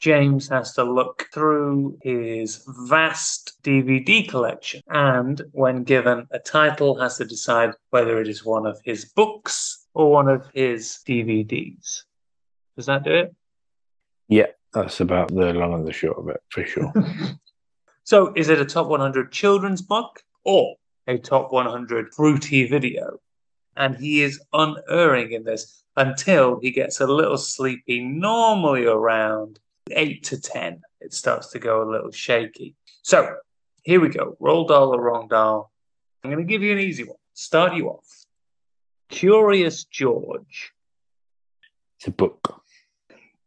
James 0.00 0.48
has 0.48 0.72
to 0.72 0.82
look 0.82 1.28
through 1.32 1.98
his 2.02 2.64
vast 2.66 3.62
DVD 3.62 4.26
collection 4.26 4.80
and, 4.88 5.42
when 5.52 5.84
given 5.84 6.26
a 6.30 6.38
title, 6.38 6.98
has 6.98 7.18
to 7.18 7.26
decide 7.26 7.74
whether 7.90 8.18
it 8.18 8.26
is 8.26 8.42
one 8.42 8.64
of 8.66 8.80
his 8.82 9.04
books 9.04 9.86
or 9.92 10.10
one 10.10 10.26
of 10.26 10.48
his 10.54 11.00
DVDs. 11.06 12.04
Does 12.76 12.86
that 12.86 13.04
do 13.04 13.12
it? 13.12 13.34
Yeah, 14.28 14.46
that's 14.72 15.00
about 15.00 15.28
the 15.28 15.52
long 15.52 15.74
and 15.74 15.86
the 15.86 15.92
short 15.92 16.18
of 16.18 16.28
it, 16.28 16.42
for 16.48 16.64
sure. 16.64 16.92
So, 18.04 18.32
is 18.34 18.48
it 18.48 18.60
a 18.60 18.64
top 18.64 18.88
100 18.88 19.30
children's 19.30 19.82
book 19.82 20.24
or 20.44 20.74
a 21.06 21.16
top 21.18 21.52
100 21.52 22.12
fruity 22.12 22.66
video? 22.66 23.20
And 23.76 23.94
he 23.94 24.22
is 24.22 24.40
unerring 24.52 25.30
in 25.30 25.44
this 25.44 25.84
until 25.96 26.58
he 26.60 26.72
gets 26.72 27.00
a 27.00 27.06
little 27.06 27.36
sleepy, 27.38 28.00
normally 28.00 28.84
around 28.84 29.60
8 29.94 30.22
to 30.24 30.40
10. 30.40 30.80
It 31.00 31.14
starts 31.14 31.48
to 31.52 31.58
go 31.58 31.82
a 31.82 31.90
little 31.90 32.10
shaky. 32.10 32.74
So, 33.02 33.36
here 33.82 34.00
we 34.00 34.08
go. 34.08 34.36
Roald 34.40 34.68
Dahl 34.68 34.94
or 34.94 35.00
wrong 35.00 35.28
Dahl. 35.28 35.70
I'm 36.22 36.30
going 36.30 36.44
to 36.44 36.48
give 36.48 36.62
you 36.62 36.72
an 36.72 36.78
easy 36.78 37.04
one. 37.04 37.16
Start 37.34 37.74
you 37.74 37.88
off. 37.88 38.06
Curious 39.08 39.84
George. 39.84 40.72
it's 41.98 42.06
a 42.08 42.10
book. 42.10 42.62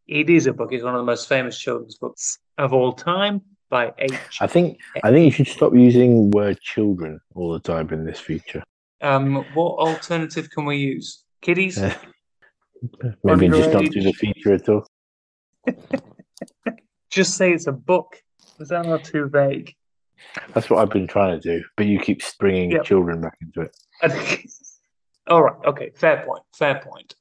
It 0.08 0.30
is 0.30 0.48
a 0.48 0.54
book. 0.54 0.74
It's 0.74 0.84
one 0.84 0.96
of 0.96 1.00
the 1.00 1.06
most 1.06 1.30
famous 1.30 1.58
children's 1.58 1.96
books 1.96 2.40
of 2.58 2.74
all 2.74 2.94
time 2.94 3.42
by 3.70 3.94
H. 3.98 4.40
I 4.42 4.48
think 4.48 4.80
I 5.04 5.12
think 5.12 5.26
you 5.26 5.32
should 5.32 5.48
stop 5.48 5.74
using 5.74 6.30
word 6.32 6.60
children 6.60 7.20
all 7.36 7.54
the 7.54 7.60
time 7.60 7.90
in 7.92 8.06
this 8.06 8.20
feature. 8.20 8.64
Um, 9.02 9.46
what 9.54 9.80
alternative 9.80 10.50
can 10.50 10.66
we 10.66 10.78
use? 10.78 11.24
Kiddies? 11.42 11.78
Uh, 11.78 11.96
Maybe 13.24 13.48
just 13.48 13.72
not 13.72 13.86
do 13.86 14.02
the 14.02 14.14
feature 14.14 14.54
at 14.54 14.68
all. 14.70 14.86
Just 17.10 17.36
say 17.38 17.54
it's 17.54 17.68
a 17.68 17.72
book. 17.72 18.22
Is 18.60 18.70
that 18.70 18.86
not 18.86 19.04
too 19.04 19.28
vague? 19.30 19.76
That's 20.54 20.70
what 20.70 20.80
I've 20.80 20.90
been 20.90 21.08
trying 21.08 21.40
to 21.40 21.58
do, 21.58 21.64
but 21.78 21.86
you 21.86 22.00
keep 22.00 22.22
bringing 22.40 22.72
Yep. 22.72 22.84
children 22.86 23.22
back 23.22 23.38
into 23.42 23.62
it. 23.62 23.76
All 25.28 25.44
right. 25.44 25.56
Okay. 25.66 25.92
Fair 25.96 26.24
point. 26.26 26.44
Fair 26.56 26.82
point. 26.84 27.16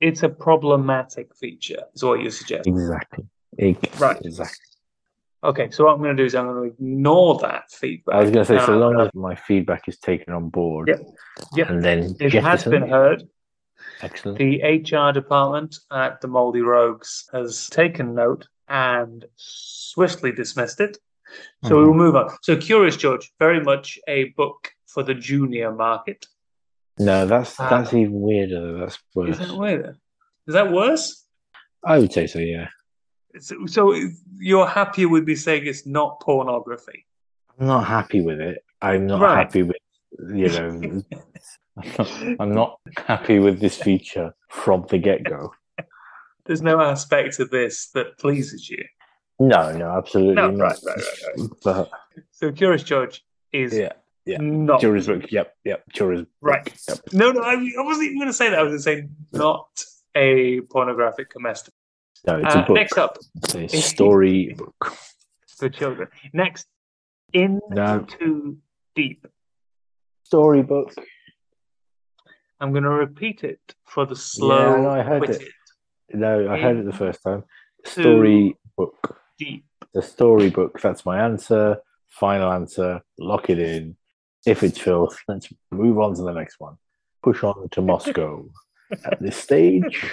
It's 0.00 0.22
a 0.22 0.28
problematic 0.28 1.34
feature, 1.36 1.84
is 1.94 2.02
what 2.02 2.20
you 2.20 2.30
suggest. 2.30 2.66
Exactly. 2.66 3.24
Ex- 3.58 4.00
Right. 4.00 4.20
Exactly. 4.24 4.56
Okay. 5.44 5.70
So 5.70 5.84
what 5.84 5.92
I'm 5.94 5.98
going 6.02 6.16
to 6.16 6.22
do 6.22 6.26
is 6.26 6.34
I'm 6.34 6.46
going 6.46 6.70
to 6.70 6.74
ignore 6.74 7.38
that 7.40 7.70
feedback. 7.70 8.14
I 8.16 8.20
was 8.20 8.30
going 8.30 8.44
to 8.44 8.58
say, 8.58 8.64
so 8.64 8.74
Uh, 8.74 8.78
long 8.78 9.00
as 9.00 9.10
my 9.14 9.34
feedback 9.34 9.88
is 9.88 9.98
taken 9.98 10.32
on 10.34 10.48
board, 10.48 10.88
Yep. 10.88 11.00
Yep. 11.56 11.70
and 11.70 11.82
then 11.82 12.16
it 12.20 12.32
has 12.34 12.64
been 12.64 12.88
heard. 12.88 13.28
Excellent. 14.02 14.38
The 14.38 14.60
HR 14.62 15.12
department 15.12 15.76
at 15.92 16.20
the 16.20 16.28
Moldy 16.28 16.60
Rogues 16.60 17.24
has 17.32 17.68
taken 17.70 18.14
note 18.14 18.46
and 18.68 19.24
swiftly 19.36 20.32
dismissed 20.32 20.80
it. 20.80 20.98
So 21.64 21.78
we 21.78 21.84
will 21.86 21.94
move 21.94 22.16
on. 22.16 22.30
So 22.42 22.56
Curious 22.56 22.96
George, 22.96 23.32
very 23.38 23.60
much 23.62 23.98
a 24.08 24.24
book 24.36 24.70
for 24.86 25.02
the 25.02 25.14
junior 25.14 25.72
market. 25.72 26.26
No, 26.98 27.24
that's 27.26 27.58
Ah. 27.58 27.68
that's 27.70 27.94
even 27.94 28.20
weirder. 28.20 28.78
That's 28.80 28.98
worse. 29.14 29.38
Is 29.40 29.48
that 29.48 29.56
weird? 29.56 29.96
Is 30.46 30.54
that 30.54 30.70
worse? 30.72 31.24
I 31.84 31.98
would 31.98 32.12
say 32.12 32.26
so. 32.26 32.38
Yeah. 32.38 32.68
So, 33.40 33.64
so 33.66 33.94
you're 34.38 34.66
happier 34.66 35.08
with 35.08 35.24
me 35.24 35.34
saying 35.36 35.66
it's 35.66 35.86
not 35.86 36.20
pornography? 36.20 37.06
I'm 37.58 37.66
not 37.66 37.86
happy 37.86 38.20
with 38.20 38.40
it. 38.40 38.62
I'm 38.82 39.06
not 39.06 39.20
Right. 39.22 39.36
happy 39.38 39.62
with 39.62 39.76
you 40.34 40.48
know. 40.48 41.02
I'm 41.76 41.92
not, 41.98 42.40
I'm 42.40 42.52
not 42.54 42.80
happy 43.06 43.38
with 43.38 43.60
this 43.60 43.76
feature 43.76 44.34
from 44.50 44.84
the 44.90 44.98
get 44.98 45.24
go. 45.24 45.52
There's 46.46 46.62
no 46.62 46.80
aspect 46.80 47.38
of 47.40 47.50
this 47.50 47.90
that 47.94 48.18
pleases 48.18 48.68
you. 48.68 48.84
No, 49.40 49.76
no, 49.76 49.90
absolutely 49.96 50.34
No, 50.34 50.50
not. 50.50 50.62
right, 50.62 50.78
right, 50.86 51.04
right, 51.38 51.48
But 51.64 51.90
So 52.30 52.52
Curious 52.52 52.82
George 52.82 53.24
is 53.52 53.74
yeah, 53.74 53.92
yeah. 54.26 54.38
not 54.40 54.80
Jury's 54.80 55.06
book. 55.06 55.30
Yep, 55.32 55.54
yep. 55.64 55.84
Jury's. 55.92 56.26
Right. 56.40 56.70
Yep. 56.88 56.98
No, 57.12 57.30
no, 57.32 57.40
I, 57.40 57.52
I 57.54 57.82
wasn't 57.82 58.06
even 58.06 58.18
going 58.18 58.28
to 58.28 58.32
say 58.34 58.50
that. 58.50 58.58
I 58.58 58.62
was 58.62 58.84
going 58.84 58.98
to 59.00 59.02
say 59.04 59.38
not 59.38 59.68
a 60.14 60.60
pornographic 60.62 61.30
comestible. 61.30 61.72
No, 62.26 62.38
it's 62.38 62.54
Uh, 62.54 62.60
a 62.60 62.66
book. 62.66 62.74
next 62.76 62.98
up 62.98 63.18
It's 63.54 63.74
a 63.74 63.80
story 63.80 64.54
book. 64.56 64.92
for 65.56 65.68
children. 65.68 66.08
Next, 66.32 66.66
in 67.32 67.60
No. 67.70 68.00
too 68.08 68.58
deep. 68.94 69.26
Story 70.24 70.62
book. 70.62 70.94
I'm 72.62 72.70
going 72.70 72.84
to 72.84 72.90
repeat 72.90 73.42
it 73.42 73.60
for 73.84 74.06
the 74.06 74.14
Yeah, 74.14 74.20
slow 74.20 74.82
no, 74.82 74.90
I 74.90 75.02
heard 75.02 75.28
it. 75.28 75.42
No, 76.14 76.48
I 76.48 76.58
heard 76.58 76.76
it 76.76 76.86
the 76.86 76.92
first 76.92 77.20
time. 77.22 77.42
Story 77.84 78.56
book. 78.76 79.18
Deep. 79.36 79.64
The 79.92 80.00
story 80.02 80.48
book. 80.48 80.80
That's 80.80 81.04
my 81.04 81.18
answer. 81.24 81.78
Final 82.08 82.52
answer. 82.52 83.00
Lock 83.18 83.50
it 83.50 83.58
in. 83.58 83.96
If 84.46 84.62
it's 84.62 84.78
filth, 84.78 85.18
let's 85.26 85.48
move 85.72 85.98
on 85.98 86.14
to 86.14 86.22
the 86.22 86.32
next 86.32 86.60
one. 86.60 86.76
Push 87.22 87.42
on 87.42 87.68
to 87.70 87.82
Moscow. 87.82 88.44
At 89.04 89.20
this 89.20 89.36
stage, 89.36 90.04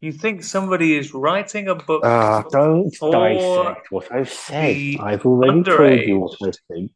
You 0.00 0.12
think 0.12 0.44
somebody 0.44 0.96
is 0.96 1.14
writing 1.14 1.66
a 1.68 1.74
book? 1.74 2.02
ah, 2.04 2.44
don't 2.50 2.94
for 2.94 3.10
dissect 3.10 3.90
what 3.90 4.12
I've 4.12 4.30
said. 4.30 4.76
I've 5.00 5.24
already 5.26 5.62
told 5.64 6.00
you 6.00 6.18
what 6.20 6.36
I 6.42 6.52
think. 6.72 6.92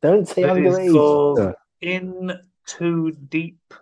Don't 0.00 0.26
say 0.26 0.42
is 0.44 0.48
underage. 0.48 0.92
called 0.92 1.40
Uh, 1.40 1.52
In 1.80 2.32
Too 2.66 3.12
Deep, 3.28 3.74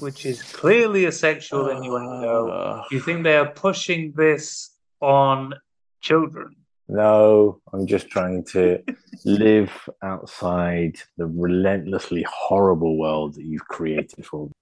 which 0.00 0.24
is 0.26 0.42
clearly 0.42 1.04
a 1.06 1.12
sexual 1.12 1.68
innuendo. 1.70 2.48
uh, 2.48 2.84
You 2.90 3.00
think 3.00 3.24
they 3.24 3.36
are 3.36 3.50
pushing 3.50 4.12
this 4.16 4.76
on 5.00 5.54
children? 6.00 6.56
No, 6.88 7.60
I'm 7.72 7.86
just 7.86 8.08
trying 8.10 8.44
to 8.46 8.82
live 9.24 9.70
outside 10.02 10.96
the 11.16 11.26
relentlessly 11.26 12.24
horrible 12.28 12.96
world 12.98 13.34
that 13.34 13.44
you've 13.44 13.66
created 13.68 14.26
for 14.26 14.46
me. 14.46 14.52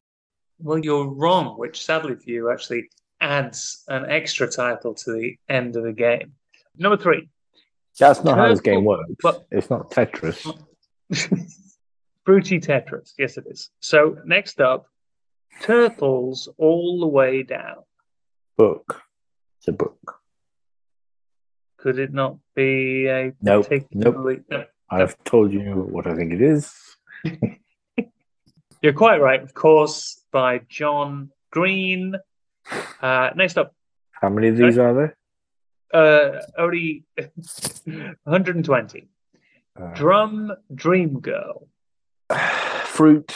Well, 0.61 0.79
you're 0.79 1.07
wrong, 1.07 1.59
which 1.59 1.83
sadly 1.85 2.17
for 2.17 2.29
you 2.31 2.51
actually 2.51 2.91
adds 3.21 3.85
an 3.89 4.07
extra 4.11 4.47
title 4.51 4.95
to 4.95 5.13
the 5.13 5.37
end 5.49 5.77
of 5.77 5.85
the 5.85 5.93
game. 5.93 6.33
Number 6.77 6.97
three, 6.97 7.29
That's 7.99 8.23
not 8.25 8.37
how 8.39 8.49
this 8.49 8.61
game 8.61 8.85
works. 8.85 9.11
but- 9.23 9.47
it's 9.51 9.71
not 9.71 9.91
Tetris. 9.91 10.45
Fruity 12.29 12.61
Tetris. 12.61 13.15
Yes, 13.17 13.39
it 13.39 13.47
is. 13.49 13.71
So 13.81 14.19
next 14.27 14.61
up, 14.61 14.85
Turtles 15.63 16.47
All 16.59 17.01
the 17.01 17.07
Way 17.07 17.43
Down. 17.43 17.77
Book. 18.59 19.01
It's 19.57 19.69
a 19.69 19.73
book. 19.73 20.17
Could 21.79 21.99
it 21.99 22.13
not 22.13 22.37
be 22.55 23.07
a 23.07 23.33
Nope, 23.41 23.71
particularly? 23.71 24.41
No. 24.51 24.67
I've 24.91 25.17
told 25.25 25.55
you 25.55 25.87
what 25.91 26.07
I 26.07 26.15
think 26.17 26.35
it 26.35 26.43
is. 26.43 26.71
You're 28.83 28.93
quite 28.93 29.23
right. 29.23 29.43
Of 29.43 29.55
course, 29.55 30.23
by 30.31 30.61
John 30.69 31.31
Green. 31.51 32.15
Uh, 33.01 33.31
next 33.37 33.57
up, 33.57 33.75
How 34.11 34.29
many 34.29 34.49
of 34.49 34.59
these 34.59 34.77
are 34.77 34.93
there? 34.93 35.17
uh, 35.95 36.43
only 36.59 37.07
120. 37.87 39.09
Uh, 39.81 39.95
Drum 39.95 40.53
Dream 40.75 41.21
Girl. 41.21 41.69
fruit. 42.85 43.33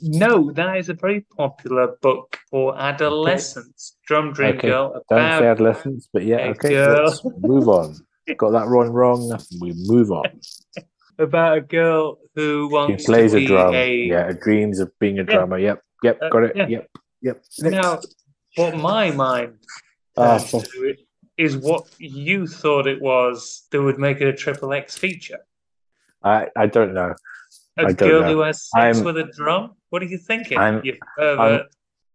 No, 0.00 0.52
that 0.52 0.76
is 0.76 0.88
a 0.90 0.94
very 0.94 1.22
popular 1.36 1.96
book 2.02 2.38
for 2.50 2.78
adolescents. 2.78 3.96
Drum 4.06 4.32
Dream 4.32 4.58
Okay, 4.58 4.68
Girl 4.68 4.92
Don't 5.08 5.18
about 5.18 5.40
say 5.40 5.46
adolescents, 5.46 6.08
but 6.12 6.24
yeah, 6.24 6.48
okay. 6.48 6.70
girl. 6.70 7.04
Let's 7.06 7.22
move 7.40 7.68
on. 7.68 7.96
Got 8.38 8.50
that 8.50 8.68
one 8.68 8.90
wrong. 8.90 9.38
We 9.60 9.72
move 9.86 10.10
on. 10.10 10.24
about 11.18 11.56
a 11.58 11.60
girl 11.62 12.18
who 12.34 12.68
wants 12.70 13.06
plays 13.06 13.30
to 13.30 13.38
a 13.38 13.40
be 13.40 13.46
drum. 13.46 13.74
a 13.74 13.96
Yeah, 14.06 14.32
dreams 14.32 14.80
of 14.80 14.90
being 14.98 15.18
a 15.18 15.24
drummer. 15.24 15.58
Yep, 15.58 15.82
yep, 16.02 16.18
Uh, 16.20 16.28
got 16.28 16.42
it. 16.44 16.56
yeah. 16.56 16.66
Yep, 16.68 16.90
yep. 17.22 17.42
Now, 17.60 18.00
what 18.56 18.76
my 18.76 19.10
mind 19.10 19.58
it 20.16 20.98
is 21.38 21.56
what 21.56 21.86
you 21.98 22.46
thought 22.46 22.86
it 22.86 23.00
was 23.00 23.66
that 23.70 23.80
would 23.82 23.98
make 23.98 24.20
it 24.20 24.28
a 24.28 24.32
triple 24.32 24.72
X 24.72 24.96
feature. 24.96 25.40
I, 26.26 26.48
I 26.56 26.66
don't 26.66 26.92
know. 26.94 27.14
A 27.78 27.86
I 27.86 27.92
girl 27.92 28.22
know. 28.22 28.28
who 28.32 28.40
has 28.40 28.68
sex 28.70 28.96
I'm- 28.98 29.04
with 29.04 29.16
a 29.18 29.24
drum? 29.36 29.72
What 29.90 30.02
are 30.02 30.06
you 30.06 30.18
thinking? 30.18 30.58
I'm- 30.58 30.80
you 30.84 30.96
pervert? 31.16 31.66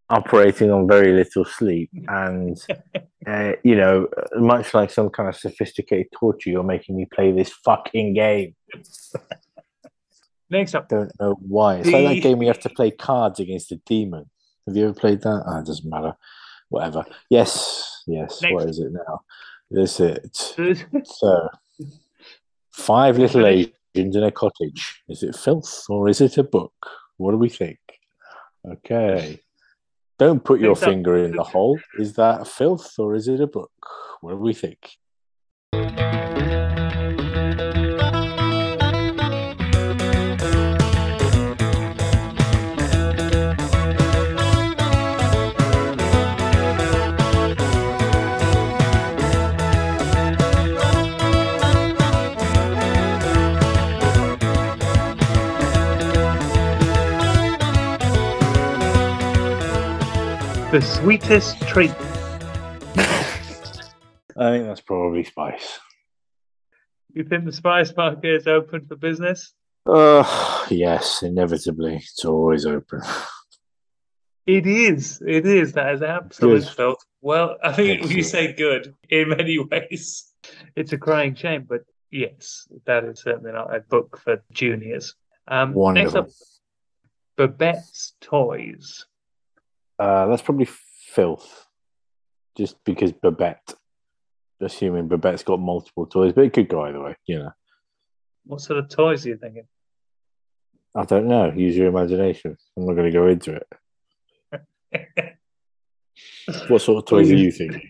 Operating 0.09 0.69
on 0.71 0.87
very 0.89 1.13
little 1.13 1.45
sleep, 1.45 1.89
and 2.09 2.57
uh, 3.27 3.53
you 3.63 3.75
know, 3.77 4.09
much 4.35 4.73
like 4.73 4.91
some 4.91 5.09
kind 5.09 5.29
of 5.29 5.37
sophisticated 5.37 6.07
torture, 6.11 6.49
you're 6.49 6.63
making 6.63 6.97
me 6.97 7.05
play 7.05 7.31
this 7.31 7.49
fucking 7.63 8.13
game. 8.13 8.53
Next 10.49 10.75
up, 10.75 10.89
Don't 10.89 11.11
know 11.17 11.35
why. 11.39 11.75
It's 11.77 11.87
like 11.89 12.07
The- 12.09 12.15
that 12.15 12.21
game 12.21 12.37
where 12.39 12.45
you 12.47 12.49
have 12.49 12.59
to 12.63 12.69
play 12.69 12.91
cards 12.91 13.39
against 13.39 13.71
a 13.71 13.77
demon. 13.85 14.29
Have 14.67 14.75
you 14.75 14.83
ever 14.85 14.93
played 14.93 15.21
that? 15.21 15.43
Ah, 15.47 15.59
it 15.61 15.65
doesn't 15.65 15.89
matter. 15.89 16.13
Whatever. 16.67 17.05
Yes, 17.29 18.03
yes. 18.05 18.41
Next. 18.41 18.53
What 18.53 18.69
is 18.69 18.79
it 18.79 18.91
now? 18.91 19.21
This 19.69 19.99
it. 20.01 20.35
So, 21.05 21.47
five 22.71 23.17
little. 23.17 23.45
Asians 23.47 23.73
in 23.93 24.23
a 24.23 24.31
cottage. 24.31 25.01
Is 25.07 25.23
it 25.23 25.35
filth 25.35 25.85
or 25.89 26.09
is 26.09 26.21
it 26.21 26.37
a 26.37 26.43
book? 26.43 26.73
What 27.17 27.31
do 27.31 27.37
we 27.37 27.49
think? 27.49 27.79
Okay. 28.65 29.39
Don't 30.19 30.43
put 30.43 30.59
your 30.59 30.75
finger 30.75 31.17
in 31.17 31.31
the 31.31 31.43
hole. 31.43 31.79
Is 31.97 32.13
that 32.13 32.47
filth 32.47 32.93
or 32.99 33.15
is 33.15 33.27
it 33.27 33.41
a 33.41 33.47
book? 33.47 33.71
What 34.21 34.31
do 34.31 34.37
we 34.37 34.53
think? 34.53 34.97
The 60.71 60.81
sweetest 60.81 61.59
treat. 61.67 61.91
I 64.37 64.51
think 64.51 64.65
that's 64.65 64.79
probably 64.79 65.25
spice. 65.25 65.79
You 67.13 67.25
think 67.25 67.43
the 67.43 67.51
spice 67.51 67.93
market 67.95 68.35
is 68.35 68.47
open 68.47 68.85
for 68.87 68.95
business? 68.95 69.53
Uh, 69.85 70.65
yes, 70.69 71.23
inevitably. 71.23 71.97
It's 71.97 72.23
always 72.23 72.65
open. 72.65 73.01
It 74.47 74.65
is. 74.65 75.21
It 75.25 75.45
is. 75.45 75.73
That 75.73 75.93
is 75.95 76.01
absolute 76.01 76.63
filth. 76.63 77.03
Well, 77.19 77.57
I 77.61 77.73
think 77.73 78.09
you 78.09 78.23
say 78.23 78.53
good 78.53 78.95
in 79.09 79.29
many 79.29 79.59
ways. 79.71 80.31
It's 80.77 80.93
a 80.93 80.97
crying 80.97 81.35
shame, 81.35 81.65
but 81.67 81.81
yes, 82.09 82.67
that 82.85 83.03
is 83.03 83.21
certainly 83.21 83.51
not 83.51 83.75
a 83.75 83.81
book 83.81 84.21
for 84.23 84.41
juniors. 84.53 85.15
Um, 85.49 85.69
next 85.71 85.75
Wonderful. 86.13 86.21
up, 86.21 86.27
Babette's 87.35 88.13
Toys. 88.21 89.05
Uh, 90.01 90.25
that's 90.25 90.41
probably 90.41 90.65
filth, 90.65 91.67
just 92.57 92.83
because 92.83 93.11
Babette. 93.11 93.75
Assuming 94.59 95.07
Babette's 95.07 95.43
got 95.43 95.59
multiple 95.59 96.07
toys, 96.07 96.33
but 96.33 96.43
it 96.43 96.53
could 96.53 96.67
go 96.67 96.81
either 96.85 97.01
way. 97.01 97.15
You 97.27 97.39
know, 97.39 97.51
What 98.45 98.61
sort 98.61 98.79
of 98.79 98.89
toys 98.89 99.25
are 99.25 99.29
you 99.29 99.37
thinking? 99.37 99.67
I 100.95 101.05
don't 101.05 101.27
know. 101.27 101.51
Use 101.51 101.77
your 101.77 101.87
imagination. 101.87 102.57
I'm 102.75 102.85
not 102.85 102.93
going 102.93 103.11
to 103.11 103.17
go 103.17 103.27
into 103.27 103.61
it. 104.51 104.57
What 106.67 106.81
sort 106.81 106.97
of 106.97 107.05
toys 107.05 107.31
are 107.31 107.35
you 107.35 107.51
thinking? 107.51 107.89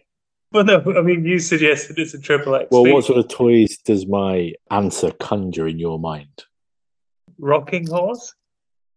Well, 0.51 0.65
no, 0.65 0.83
I 0.97 1.01
mean, 1.01 1.25
you 1.25 1.39
suggested 1.39 1.97
it's 1.97 2.13
a 2.13 2.19
triple 2.19 2.53
X. 2.55 2.67
Well, 2.69 2.85
what 2.85 3.05
sort 3.05 3.17
of 3.17 3.27
toys 3.29 3.77
does 3.77 4.05
my 4.05 4.53
answer 4.69 5.11
conjure 5.11 5.67
in 5.67 5.79
your 5.79 5.97
mind? 5.97 6.43
Rocking 7.39 7.87
horse? 7.87 8.33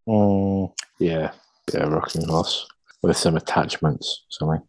Mm, 0.07 0.73
yeah, 0.99 1.31
yeah, 1.73 1.85
rocking 1.85 2.29
horse 2.29 2.67
with 3.05 3.17
some 3.19 3.37
attachments, 3.37 4.25
something. 4.31 4.63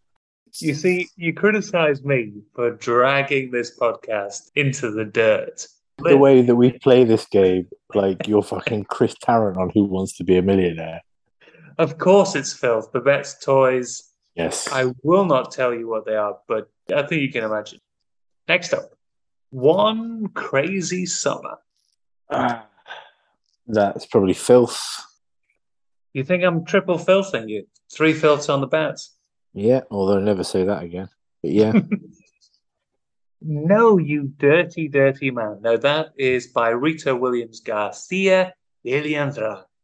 You 0.59 0.73
see, 0.73 1.07
you 1.15 1.33
criticize 1.33 2.03
me 2.03 2.33
for 2.53 2.71
dragging 2.71 3.51
this 3.51 3.77
podcast 3.77 4.51
into 4.55 4.91
the 4.91 5.05
dirt. 5.05 5.65
The 5.99 6.17
way 6.17 6.41
that 6.41 6.55
we 6.55 6.73
play 6.73 7.05
this 7.05 7.25
game, 7.25 7.67
like 7.93 8.27
you're 8.27 8.43
fucking 8.43 8.85
Chris 8.85 9.15
Tarrant 9.21 9.57
on 9.57 9.71
Who 9.73 9.85
Wants 9.85 10.17
to 10.17 10.25
Be 10.25 10.37
a 10.37 10.41
Millionaire. 10.41 11.01
Of 11.77 11.97
course, 11.97 12.35
it's 12.35 12.51
filth. 12.51 12.91
Babette's 12.91 13.39
Toys. 13.39 14.03
Yes. 14.35 14.69
I 14.71 14.93
will 15.03 15.25
not 15.25 15.51
tell 15.51 15.73
you 15.73 15.87
what 15.87 16.05
they 16.05 16.15
are, 16.15 16.37
but 16.47 16.69
I 16.93 17.03
think 17.03 17.21
you 17.21 17.31
can 17.31 17.45
imagine. 17.45 17.79
Next 18.49 18.73
up, 18.73 18.91
One 19.49 20.27
Crazy 20.27 21.05
Summer. 21.05 21.57
Ah, 22.29 22.65
that's 23.67 24.05
probably 24.05 24.33
filth. 24.33 25.04
You 26.15 26.23
think 26.23 26.43
I'm 26.43 26.63
triple 26.63 26.97
filthing 26.97 27.49
you? 27.49 27.67
Three 27.91 28.13
filths 28.13 28.47
on 28.47 28.61
the 28.61 28.67
bats. 28.67 29.13
Yeah, 29.53 29.81
although 29.91 30.19
never 30.21 30.45
say 30.45 30.63
that 30.63 30.81
again. 30.83 31.09
But 31.43 31.51
yeah, 31.51 31.73
No, 33.41 33.97
you 33.97 34.31
dirty, 34.37 34.87
dirty 34.87 35.29
man. 35.29 35.59
Now 35.61 35.75
that 35.75 36.13
is 36.17 36.47
by 36.47 36.69
Rita 36.69 37.13
Williams 37.15 37.59
Garcia. 37.59 38.53
Williams, 38.85 39.37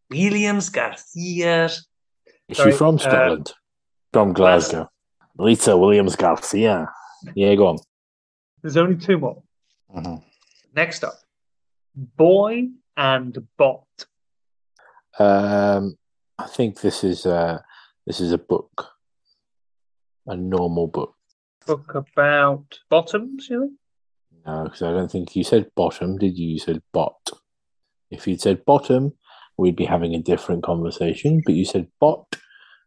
Williams 0.10 0.70
Garcia. 0.70 1.66
is 1.66 1.86
Sorry, 2.54 2.72
she 2.72 2.78
from 2.78 2.96
uh, 2.96 3.00
Scotland? 3.00 3.54
from 4.14 4.32
Glasgow. 4.34 4.90
Rita 5.38 5.76
Williams 5.78 6.16
Garcia. 6.16 6.88
Yeah, 7.36 7.56
go 7.56 7.68
on. 7.68 7.78
There's 8.62 8.78
only 8.78 8.96
two 8.96 9.18
more. 9.20 9.44
Mhm. 9.94 10.24
Next 10.74 11.04
up, 11.04 11.16
Boy 11.94 12.70
and 12.96 13.38
Bot. 13.58 13.86
Um, 15.20 15.98
I 16.42 16.48
think 16.48 16.82
this 16.82 17.04
is 17.04 17.26
uh 17.26 17.60
this 18.08 18.20
is 18.20 18.32
a 18.32 18.38
book, 18.38 18.88
a 20.26 20.36
normal 20.36 20.88
book. 20.88 21.14
Book 21.68 21.94
about 21.94 22.80
bottoms, 22.90 23.48
you 23.48 23.60
think? 23.62 23.74
No, 24.46 24.64
because 24.64 24.82
I 24.82 24.92
don't 24.92 25.12
think 25.12 25.36
you 25.36 25.44
said 25.44 25.70
bottom, 25.76 26.18
did 26.18 26.36
you? 26.38 26.50
You 26.54 26.60
said 26.60 26.82
bot. 26.92 27.30
If 28.10 28.28
you'd 28.28 28.42
said 28.42 28.66
bottom, 28.66 29.14
we'd 29.58 29.76
be 29.76 29.86
having 29.86 30.16
a 30.16 30.22
different 30.22 30.64
conversation. 30.64 31.44
But 31.46 31.54
you 31.54 31.64
said 31.64 31.88
bot, 32.00 32.26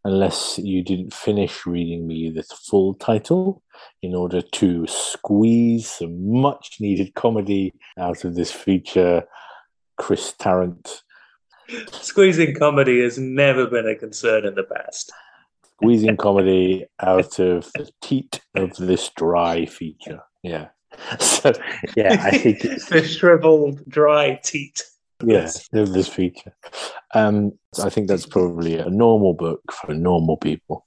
unless 0.02 0.58
you 0.58 0.82
didn't 0.82 1.14
finish 1.14 1.64
reading 1.64 2.08
me 2.08 2.30
the 2.30 2.42
full 2.42 2.94
title 2.94 3.62
in 4.02 4.16
order 4.16 4.42
to 4.42 4.84
squeeze 4.88 5.88
some 5.88 6.40
much 6.40 6.78
needed 6.80 7.14
comedy 7.14 7.72
out 7.96 8.24
of 8.24 8.34
this 8.34 8.50
feature. 8.50 9.22
Chris 9.96 10.34
Tarrant 10.36 11.04
Squeezing 11.92 12.54
comedy 12.54 13.02
has 13.02 13.18
never 13.18 13.66
been 13.66 13.88
a 13.88 13.94
concern 13.94 14.44
in 14.46 14.54
the 14.54 14.64
past. 14.64 15.12
squeezing 15.76 16.16
comedy 16.16 16.86
out 17.00 17.38
of 17.40 17.70
the 17.74 17.90
teat 18.00 18.40
of 18.54 18.76
this 18.76 19.10
dry 19.16 19.66
feature. 19.66 20.20
Yeah. 20.42 20.68
So 21.18 21.52
yeah, 21.96 22.22
I 22.22 22.38
think 22.38 22.64
it's 22.64 22.86
the 22.88 23.02
shriveled, 23.02 23.80
dry 23.88 24.38
teat. 24.44 24.84
yeah 25.24 25.50
of 25.72 25.92
this 25.92 26.06
feature. 26.08 26.54
Um, 27.14 27.58
I 27.82 27.90
think 27.90 28.06
that's 28.08 28.26
probably 28.26 28.78
a 28.78 28.88
normal 28.88 29.34
book 29.34 29.60
for 29.72 29.92
normal 29.94 30.36
people. 30.36 30.86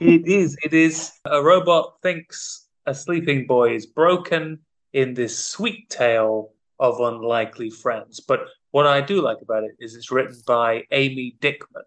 It 0.00 0.26
is. 0.26 0.56
It 0.64 0.72
is. 0.72 1.12
A 1.26 1.42
robot 1.42 1.96
thinks 2.02 2.66
a 2.86 2.94
sleeping 2.94 3.46
boy 3.46 3.74
is 3.74 3.84
broken 3.84 4.60
in 4.94 5.12
this 5.14 5.38
sweet 5.44 5.90
tale 5.90 6.52
of 6.80 7.00
unlikely 7.00 7.68
friends. 7.70 8.20
But 8.20 8.40
what 8.70 8.86
I 8.86 9.00
do 9.00 9.20
like 9.22 9.38
about 9.42 9.64
it 9.64 9.72
is 9.78 9.94
it's 9.94 10.10
written 10.10 10.36
by 10.46 10.84
Amy 10.90 11.36
Dickman. 11.40 11.82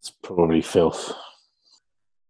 It's 0.00 0.10
probably 0.22 0.62
filth. 0.62 1.12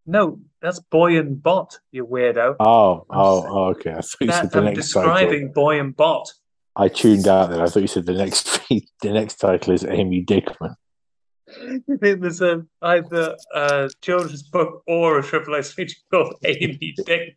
No, 0.07 0.39
that's 0.61 0.81
Boy 0.81 1.19
and 1.19 1.43
Bot, 1.43 1.79
you 1.91 2.07
weirdo. 2.07 2.57
Oh, 2.61 3.07
oh, 3.09 3.47
oh 3.49 3.65
okay. 3.71 3.93
I 3.93 4.01
thought 4.01 4.17
you 4.21 4.27
That- 4.29 4.43
said 4.43 4.51
the 4.51 4.59
I'm 4.59 4.65
next 4.67 4.77
describing 4.79 5.49
title. 5.49 5.53
Boy 5.55 5.81
and 5.81 5.97
Bot. 5.97 6.31
I 6.77 6.89
tuned 6.89 7.29
out 7.29 7.51
then. 7.51 7.61
I 7.61 7.67
thought 7.67 7.81
you 7.81 7.87
said 7.87 8.05
the 8.07 8.13
next 8.15 8.61
the 8.69 9.13
next 9.13 9.37
title 9.37 9.73
is 9.73 9.85
Amy 9.85 10.25
Dickman. 10.25 10.75
I 11.49 11.79
think 12.01 12.21
there's 12.21 12.41
a, 12.41 12.65
either 12.83 13.37
a 13.55 13.91
children's 14.01 14.43
book 14.43 14.83
or 14.87 15.19
a 15.19 15.23
triple 15.23 15.55
X 15.55 15.73
feature 15.73 15.97
called 16.11 16.35
Amy 16.45 16.95
Dickman. 16.99 17.35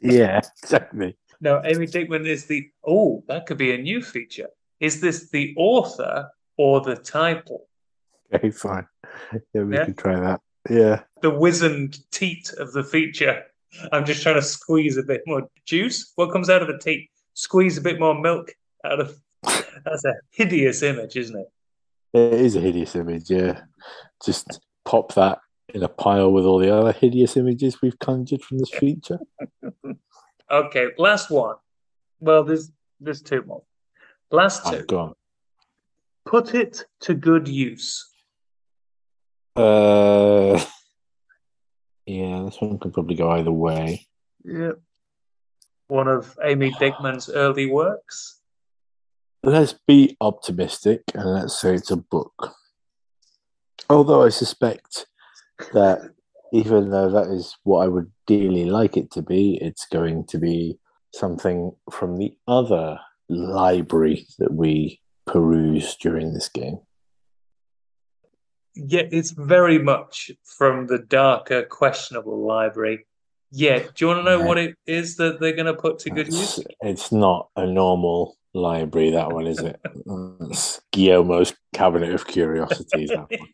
Yeah, 0.00 0.40
exactly. 0.62 1.16
No, 1.40 1.60
Amy 1.64 1.86
Dickman 1.86 2.26
is 2.26 2.46
the. 2.46 2.68
Oh, 2.86 3.22
that 3.28 3.46
could 3.46 3.58
be 3.58 3.72
a 3.72 3.78
new 3.78 4.02
feature. 4.02 4.48
Is 4.80 5.00
this 5.00 5.30
the 5.30 5.54
author 5.56 6.28
or 6.56 6.80
the 6.80 6.96
title? 6.96 7.66
Okay, 8.32 8.50
fine. 8.50 8.86
Yeah, 9.54 9.62
we 9.62 9.74
Yeah. 9.74 9.84
could 9.86 9.98
try 9.98 10.18
that. 10.20 10.40
Yeah. 10.70 11.02
The 11.22 11.30
wizened 11.30 11.98
teat 12.10 12.52
of 12.58 12.72
the 12.72 12.84
feature. 12.84 13.44
I'm 13.92 14.04
just 14.04 14.22
trying 14.22 14.36
to 14.36 14.42
squeeze 14.42 14.96
a 14.96 15.02
bit 15.02 15.22
more 15.26 15.48
juice. 15.66 16.12
What 16.16 16.30
comes 16.32 16.48
out 16.50 16.62
of 16.62 16.68
the 16.68 16.78
teat? 16.78 17.10
Squeeze 17.34 17.78
a 17.78 17.80
bit 17.80 17.98
more 18.00 18.18
milk 18.18 18.52
out 18.84 19.00
of. 19.00 19.18
That's 19.84 20.04
a 20.04 20.14
hideous 20.30 20.82
image, 20.82 21.16
isn't 21.16 21.36
it? 21.38 21.48
It 22.12 22.40
is 22.40 22.56
a 22.56 22.60
hideous 22.60 22.94
image, 22.96 23.30
yeah. 23.30 23.62
Just 24.24 24.60
pop 24.84 25.14
that 25.14 25.38
in 25.74 25.82
a 25.82 25.88
pile 25.88 26.32
with 26.32 26.44
all 26.44 26.58
the 26.58 26.74
other 26.74 26.92
hideous 26.92 27.36
images 27.36 27.80
we've 27.82 27.98
conjured 27.98 28.42
from 28.42 28.58
this 28.58 28.70
feature. 28.70 29.18
Okay, 30.50 30.86
last 30.96 31.30
one. 31.30 31.56
Well, 32.20 32.42
there's 32.42 32.70
there's 33.00 33.20
two 33.20 33.42
more. 33.42 33.64
Last 34.30 34.66
two. 34.66 34.84
go 34.84 34.98
on. 34.98 35.14
Put 36.26 36.54
it 36.54 36.84
to 37.00 37.14
good 37.14 37.48
use. 37.48 38.06
Uh, 39.56 40.52
yeah, 42.06 42.42
this 42.44 42.60
one 42.60 42.78
could 42.78 42.92
probably 42.92 43.16
go 43.16 43.30
either 43.30 43.52
way. 43.52 44.06
Yep. 44.44 44.80
One 45.88 46.08
of 46.08 46.38
Amy 46.44 46.74
Dickman's 46.78 47.30
early 47.30 47.66
works. 47.66 48.40
Let's 49.42 49.74
be 49.86 50.16
optimistic 50.20 51.02
and 51.14 51.32
let's 51.32 51.58
say 51.58 51.74
it's 51.74 51.90
a 51.90 51.96
book. 51.96 52.54
Although 53.88 54.24
I 54.24 54.28
suspect 54.28 55.06
that 55.72 56.00
even 56.52 56.90
though 56.90 57.10
that 57.10 57.28
is 57.28 57.56
what 57.62 57.84
I 57.84 57.88
would 57.88 58.10
dearly 58.26 58.66
like 58.66 58.96
it 58.96 59.10
to 59.12 59.22
be, 59.22 59.58
it's 59.62 59.86
going 59.86 60.26
to 60.26 60.38
be 60.38 60.78
something 61.14 61.72
from 61.90 62.18
the 62.18 62.36
other 62.46 62.98
library 63.28 64.26
that 64.38 64.52
we 64.52 65.00
peruse 65.26 65.96
during 65.96 66.32
this 66.32 66.48
game. 66.48 66.78
Yeah, 68.74 69.02
it's 69.10 69.32
very 69.32 69.78
much 69.78 70.30
from 70.44 70.86
the 70.86 70.98
darker, 70.98 71.64
questionable 71.64 72.46
library. 72.46 73.06
Yeah, 73.50 73.78
do 73.78 73.90
you 73.98 74.06
want 74.08 74.20
to 74.20 74.22
know 74.24 74.38
Yeah. 74.40 74.46
what 74.46 74.58
it 74.58 74.76
is 74.86 75.16
that 75.16 75.40
they're 75.40 75.52
going 75.56 75.66
to 75.66 75.74
put 75.74 75.98
to 76.00 76.10
good 76.10 76.28
use? 76.28 76.58
It's, 76.58 76.68
it's 76.80 77.12
not 77.12 77.48
a 77.56 77.66
normal 77.66 78.36
library, 78.54 79.10
that 79.10 79.32
one, 79.32 79.46
is 79.46 79.58
it? 79.58 79.80
It's 80.50 80.80
Guillermo's 80.92 81.54
Cabinet 81.74 82.12
of 82.12 82.26
Curiosities. 82.26 83.08
That 83.08 83.30
one. 83.30 83.48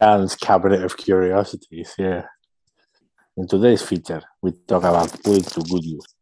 Dan's 0.00 0.36
Cabinet 0.36 0.84
of 0.84 0.96
Curiosities, 0.96 1.94
yeah. 1.98 2.26
In 3.36 3.48
today's 3.48 3.82
feature, 3.82 4.22
we 4.42 4.52
talk 4.52 4.84
about 4.84 5.10
put 5.22 5.44
to 5.44 5.60
good 5.62 5.84
use. 5.84 6.14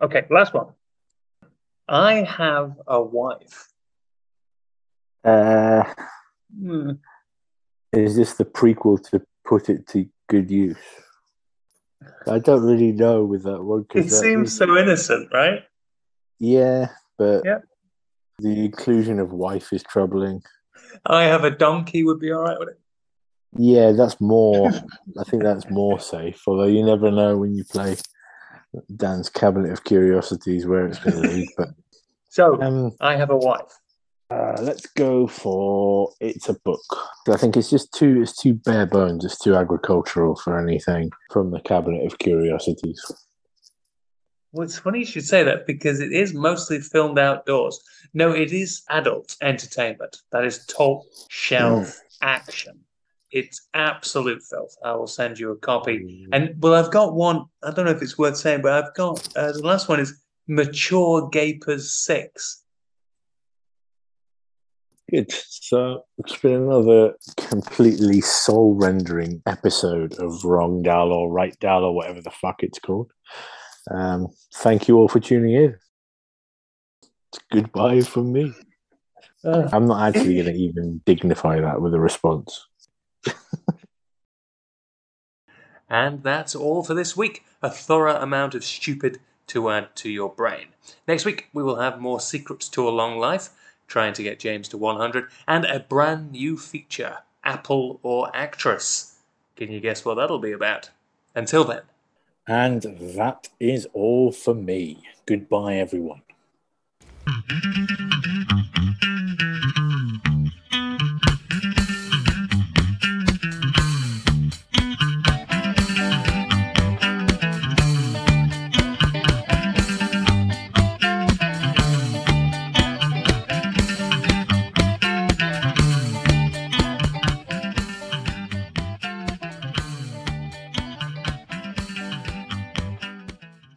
Okay, 0.00 0.26
last 0.30 0.54
one. 0.54 0.68
I 1.88 2.22
have 2.24 2.74
a 2.86 3.02
wife. 3.02 3.68
Uh, 5.24 5.84
Hmm. 6.56 6.92
is 7.92 8.16
this 8.16 8.34
the 8.34 8.44
prequel 8.44 9.02
to 9.10 9.22
Put 9.44 9.68
It 9.68 9.86
to 9.88 10.06
Good 10.28 10.50
Use? 10.50 10.76
I 12.26 12.38
don't 12.38 12.62
really 12.62 12.92
know 12.92 13.24
with 13.24 13.42
that 13.44 13.62
one. 13.62 13.86
It 13.94 14.02
that 14.02 14.08
seems 14.10 14.48
is- 14.52 14.56
so 14.56 14.76
innocent, 14.76 15.28
right? 15.32 15.64
Yeah, 16.38 16.90
but 17.16 17.42
Yeah. 17.44 17.60
the 18.38 18.64
inclusion 18.64 19.18
of 19.18 19.32
wife 19.32 19.72
is 19.72 19.82
troubling. 19.82 20.42
I 21.04 21.24
have 21.24 21.44
a 21.44 21.50
donkey 21.50 22.04
would 22.04 22.20
be 22.20 22.30
all 22.32 22.42
right 22.42 22.58
with 22.58 22.68
it. 22.70 22.80
Yeah, 23.56 23.92
that's 23.92 24.20
more. 24.20 24.70
I 25.18 25.24
think 25.24 25.42
that's 25.42 25.68
more 25.70 25.98
safe. 25.98 26.40
Although 26.46 26.66
you 26.66 26.84
never 26.84 27.10
know 27.10 27.36
when 27.38 27.54
you 27.54 27.64
play 27.64 27.96
Dan's 28.96 29.28
Cabinet 29.28 29.72
of 29.72 29.84
Curiosities 29.84 30.66
where 30.66 30.86
it's 30.86 30.98
going 30.98 31.22
to 31.22 31.28
lead. 31.28 31.48
But 31.56 31.68
So 32.28 32.60
um, 32.62 32.92
I 33.00 33.16
have 33.16 33.30
a 33.30 33.36
wife. 33.36 33.72
uh, 34.30 34.56
let's 34.60 34.86
go 34.86 35.26
for 35.26 36.10
it's 36.20 36.48
a 36.48 36.54
book. 36.64 36.84
I 37.28 37.36
think 37.36 37.56
it's 37.56 37.70
just 37.70 37.92
too. 37.94 38.20
It's 38.22 38.36
too 38.36 38.54
bare 38.54 38.86
bones. 38.86 39.24
It's 39.24 39.38
too 39.38 39.54
agricultural 39.54 40.36
for 40.36 40.58
anything 40.58 41.10
from 41.30 41.50
the 41.50 41.60
Cabinet 41.60 42.04
of 42.06 42.18
Curiosities. 42.18 43.00
Well, 44.52 44.64
it's 44.64 44.78
funny 44.78 45.00
you 45.00 45.04
should 45.04 45.26
say 45.26 45.42
that 45.44 45.66
because 45.66 46.00
it 46.00 46.10
is 46.12 46.32
mostly 46.32 46.80
filmed 46.80 47.18
outdoors. 47.18 47.78
No, 48.14 48.32
it 48.32 48.50
is 48.52 48.82
adult 48.88 49.36
entertainment. 49.42 50.16
That 50.32 50.44
is 50.44 50.64
top 50.66 51.02
shelf 51.28 52.00
action. 52.22 52.80
It's 53.30 53.68
absolute 53.74 54.42
filth. 54.42 54.74
I 54.84 54.94
will 54.94 55.06
send 55.06 55.38
you 55.38 55.50
a 55.50 55.56
copy. 55.56 56.26
And 56.32 56.54
well, 56.62 56.74
I've 56.74 56.90
got 56.90 57.14
one. 57.14 57.44
I 57.62 57.70
don't 57.70 57.84
know 57.84 57.90
if 57.90 58.02
it's 58.02 58.16
worth 58.16 58.36
saying, 58.36 58.62
but 58.62 58.72
I've 58.72 58.94
got 58.94 59.36
uh, 59.36 59.52
the 59.52 59.62
last 59.62 59.88
one 59.88 60.00
is 60.00 60.22
Mature 60.46 61.28
Gapers 61.28 61.92
Six. 61.92 62.62
Good. 65.10 65.32
So 65.32 66.04
it's 66.18 66.36
been 66.36 66.54
another 66.54 67.14
completely 67.36 68.20
soul 68.20 68.74
rendering 68.74 69.42
episode 69.46 70.14
of 70.18 70.44
Wrong 70.44 70.82
Dahl 70.82 71.12
or 71.12 71.30
Right 71.30 71.58
Dahl 71.60 71.84
or 71.84 71.94
whatever 71.94 72.20
the 72.20 72.30
fuck 72.30 72.62
it's 72.62 72.78
called. 72.78 73.10
Um, 73.90 74.28
thank 74.56 74.86
you 74.86 74.96
all 74.96 75.08
for 75.08 75.20
tuning 75.20 75.54
in. 75.54 75.76
It's 77.32 77.42
goodbye 77.50 78.02
from 78.02 78.32
me. 78.32 78.52
Uh, 79.44 79.68
I'm 79.72 79.86
not 79.86 80.08
actually 80.08 80.34
going 80.34 80.46
to 80.46 80.60
even 80.60 81.00
dignify 81.06 81.60
that 81.60 81.80
with 81.80 81.94
a 81.94 82.00
response. 82.00 82.66
And 85.90 86.22
that's 86.22 86.54
all 86.54 86.82
for 86.82 86.94
this 86.94 87.16
week. 87.16 87.44
A 87.62 87.70
thorough 87.70 88.16
amount 88.16 88.54
of 88.54 88.64
stupid 88.64 89.20
to 89.48 89.70
add 89.70 89.96
to 89.96 90.10
your 90.10 90.28
brain. 90.28 90.68
Next 91.06 91.24
week, 91.24 91.48
we 91.52 91.62
will 91.62 91.76
have 91.76 92.00
more 92.00 92.20
secrets 92.20 92.68
to 92.70 92.86
a 92.86 92.90
long 92.90 93.18
life, 93.18 93.50
trying 93.86 94.12
to 94.14 94.22
get 94.22 94.38
James 94.38 94.68
to 94.68 94.78
100, 94.78 95.28
and 95.46 95.64
a 95.64 95.80
brand 95.80 96.32
new 96.32 96.58
feature 96.58 97.18
Apple 97.42 98.00
or 98.02 98.30
Actress. 98.34 99.14
Can 99.56 99.72
you 99.72 99.80
guess 99.80 100.04
what 100.04 100.14
that'll 100.16 100.38
be 100.38 100.52
about? 100.52 100.90
Until 101.34 101.64
then. 101.64 101.82
And 102.46 102.82
that 102.82 103.48
is 103.58 103.86
all 103.92 104.32
for 104.32 104.54
me. 104.54 105.02
Goodbye, 105.26 105.76
everyone. 105.76 106.22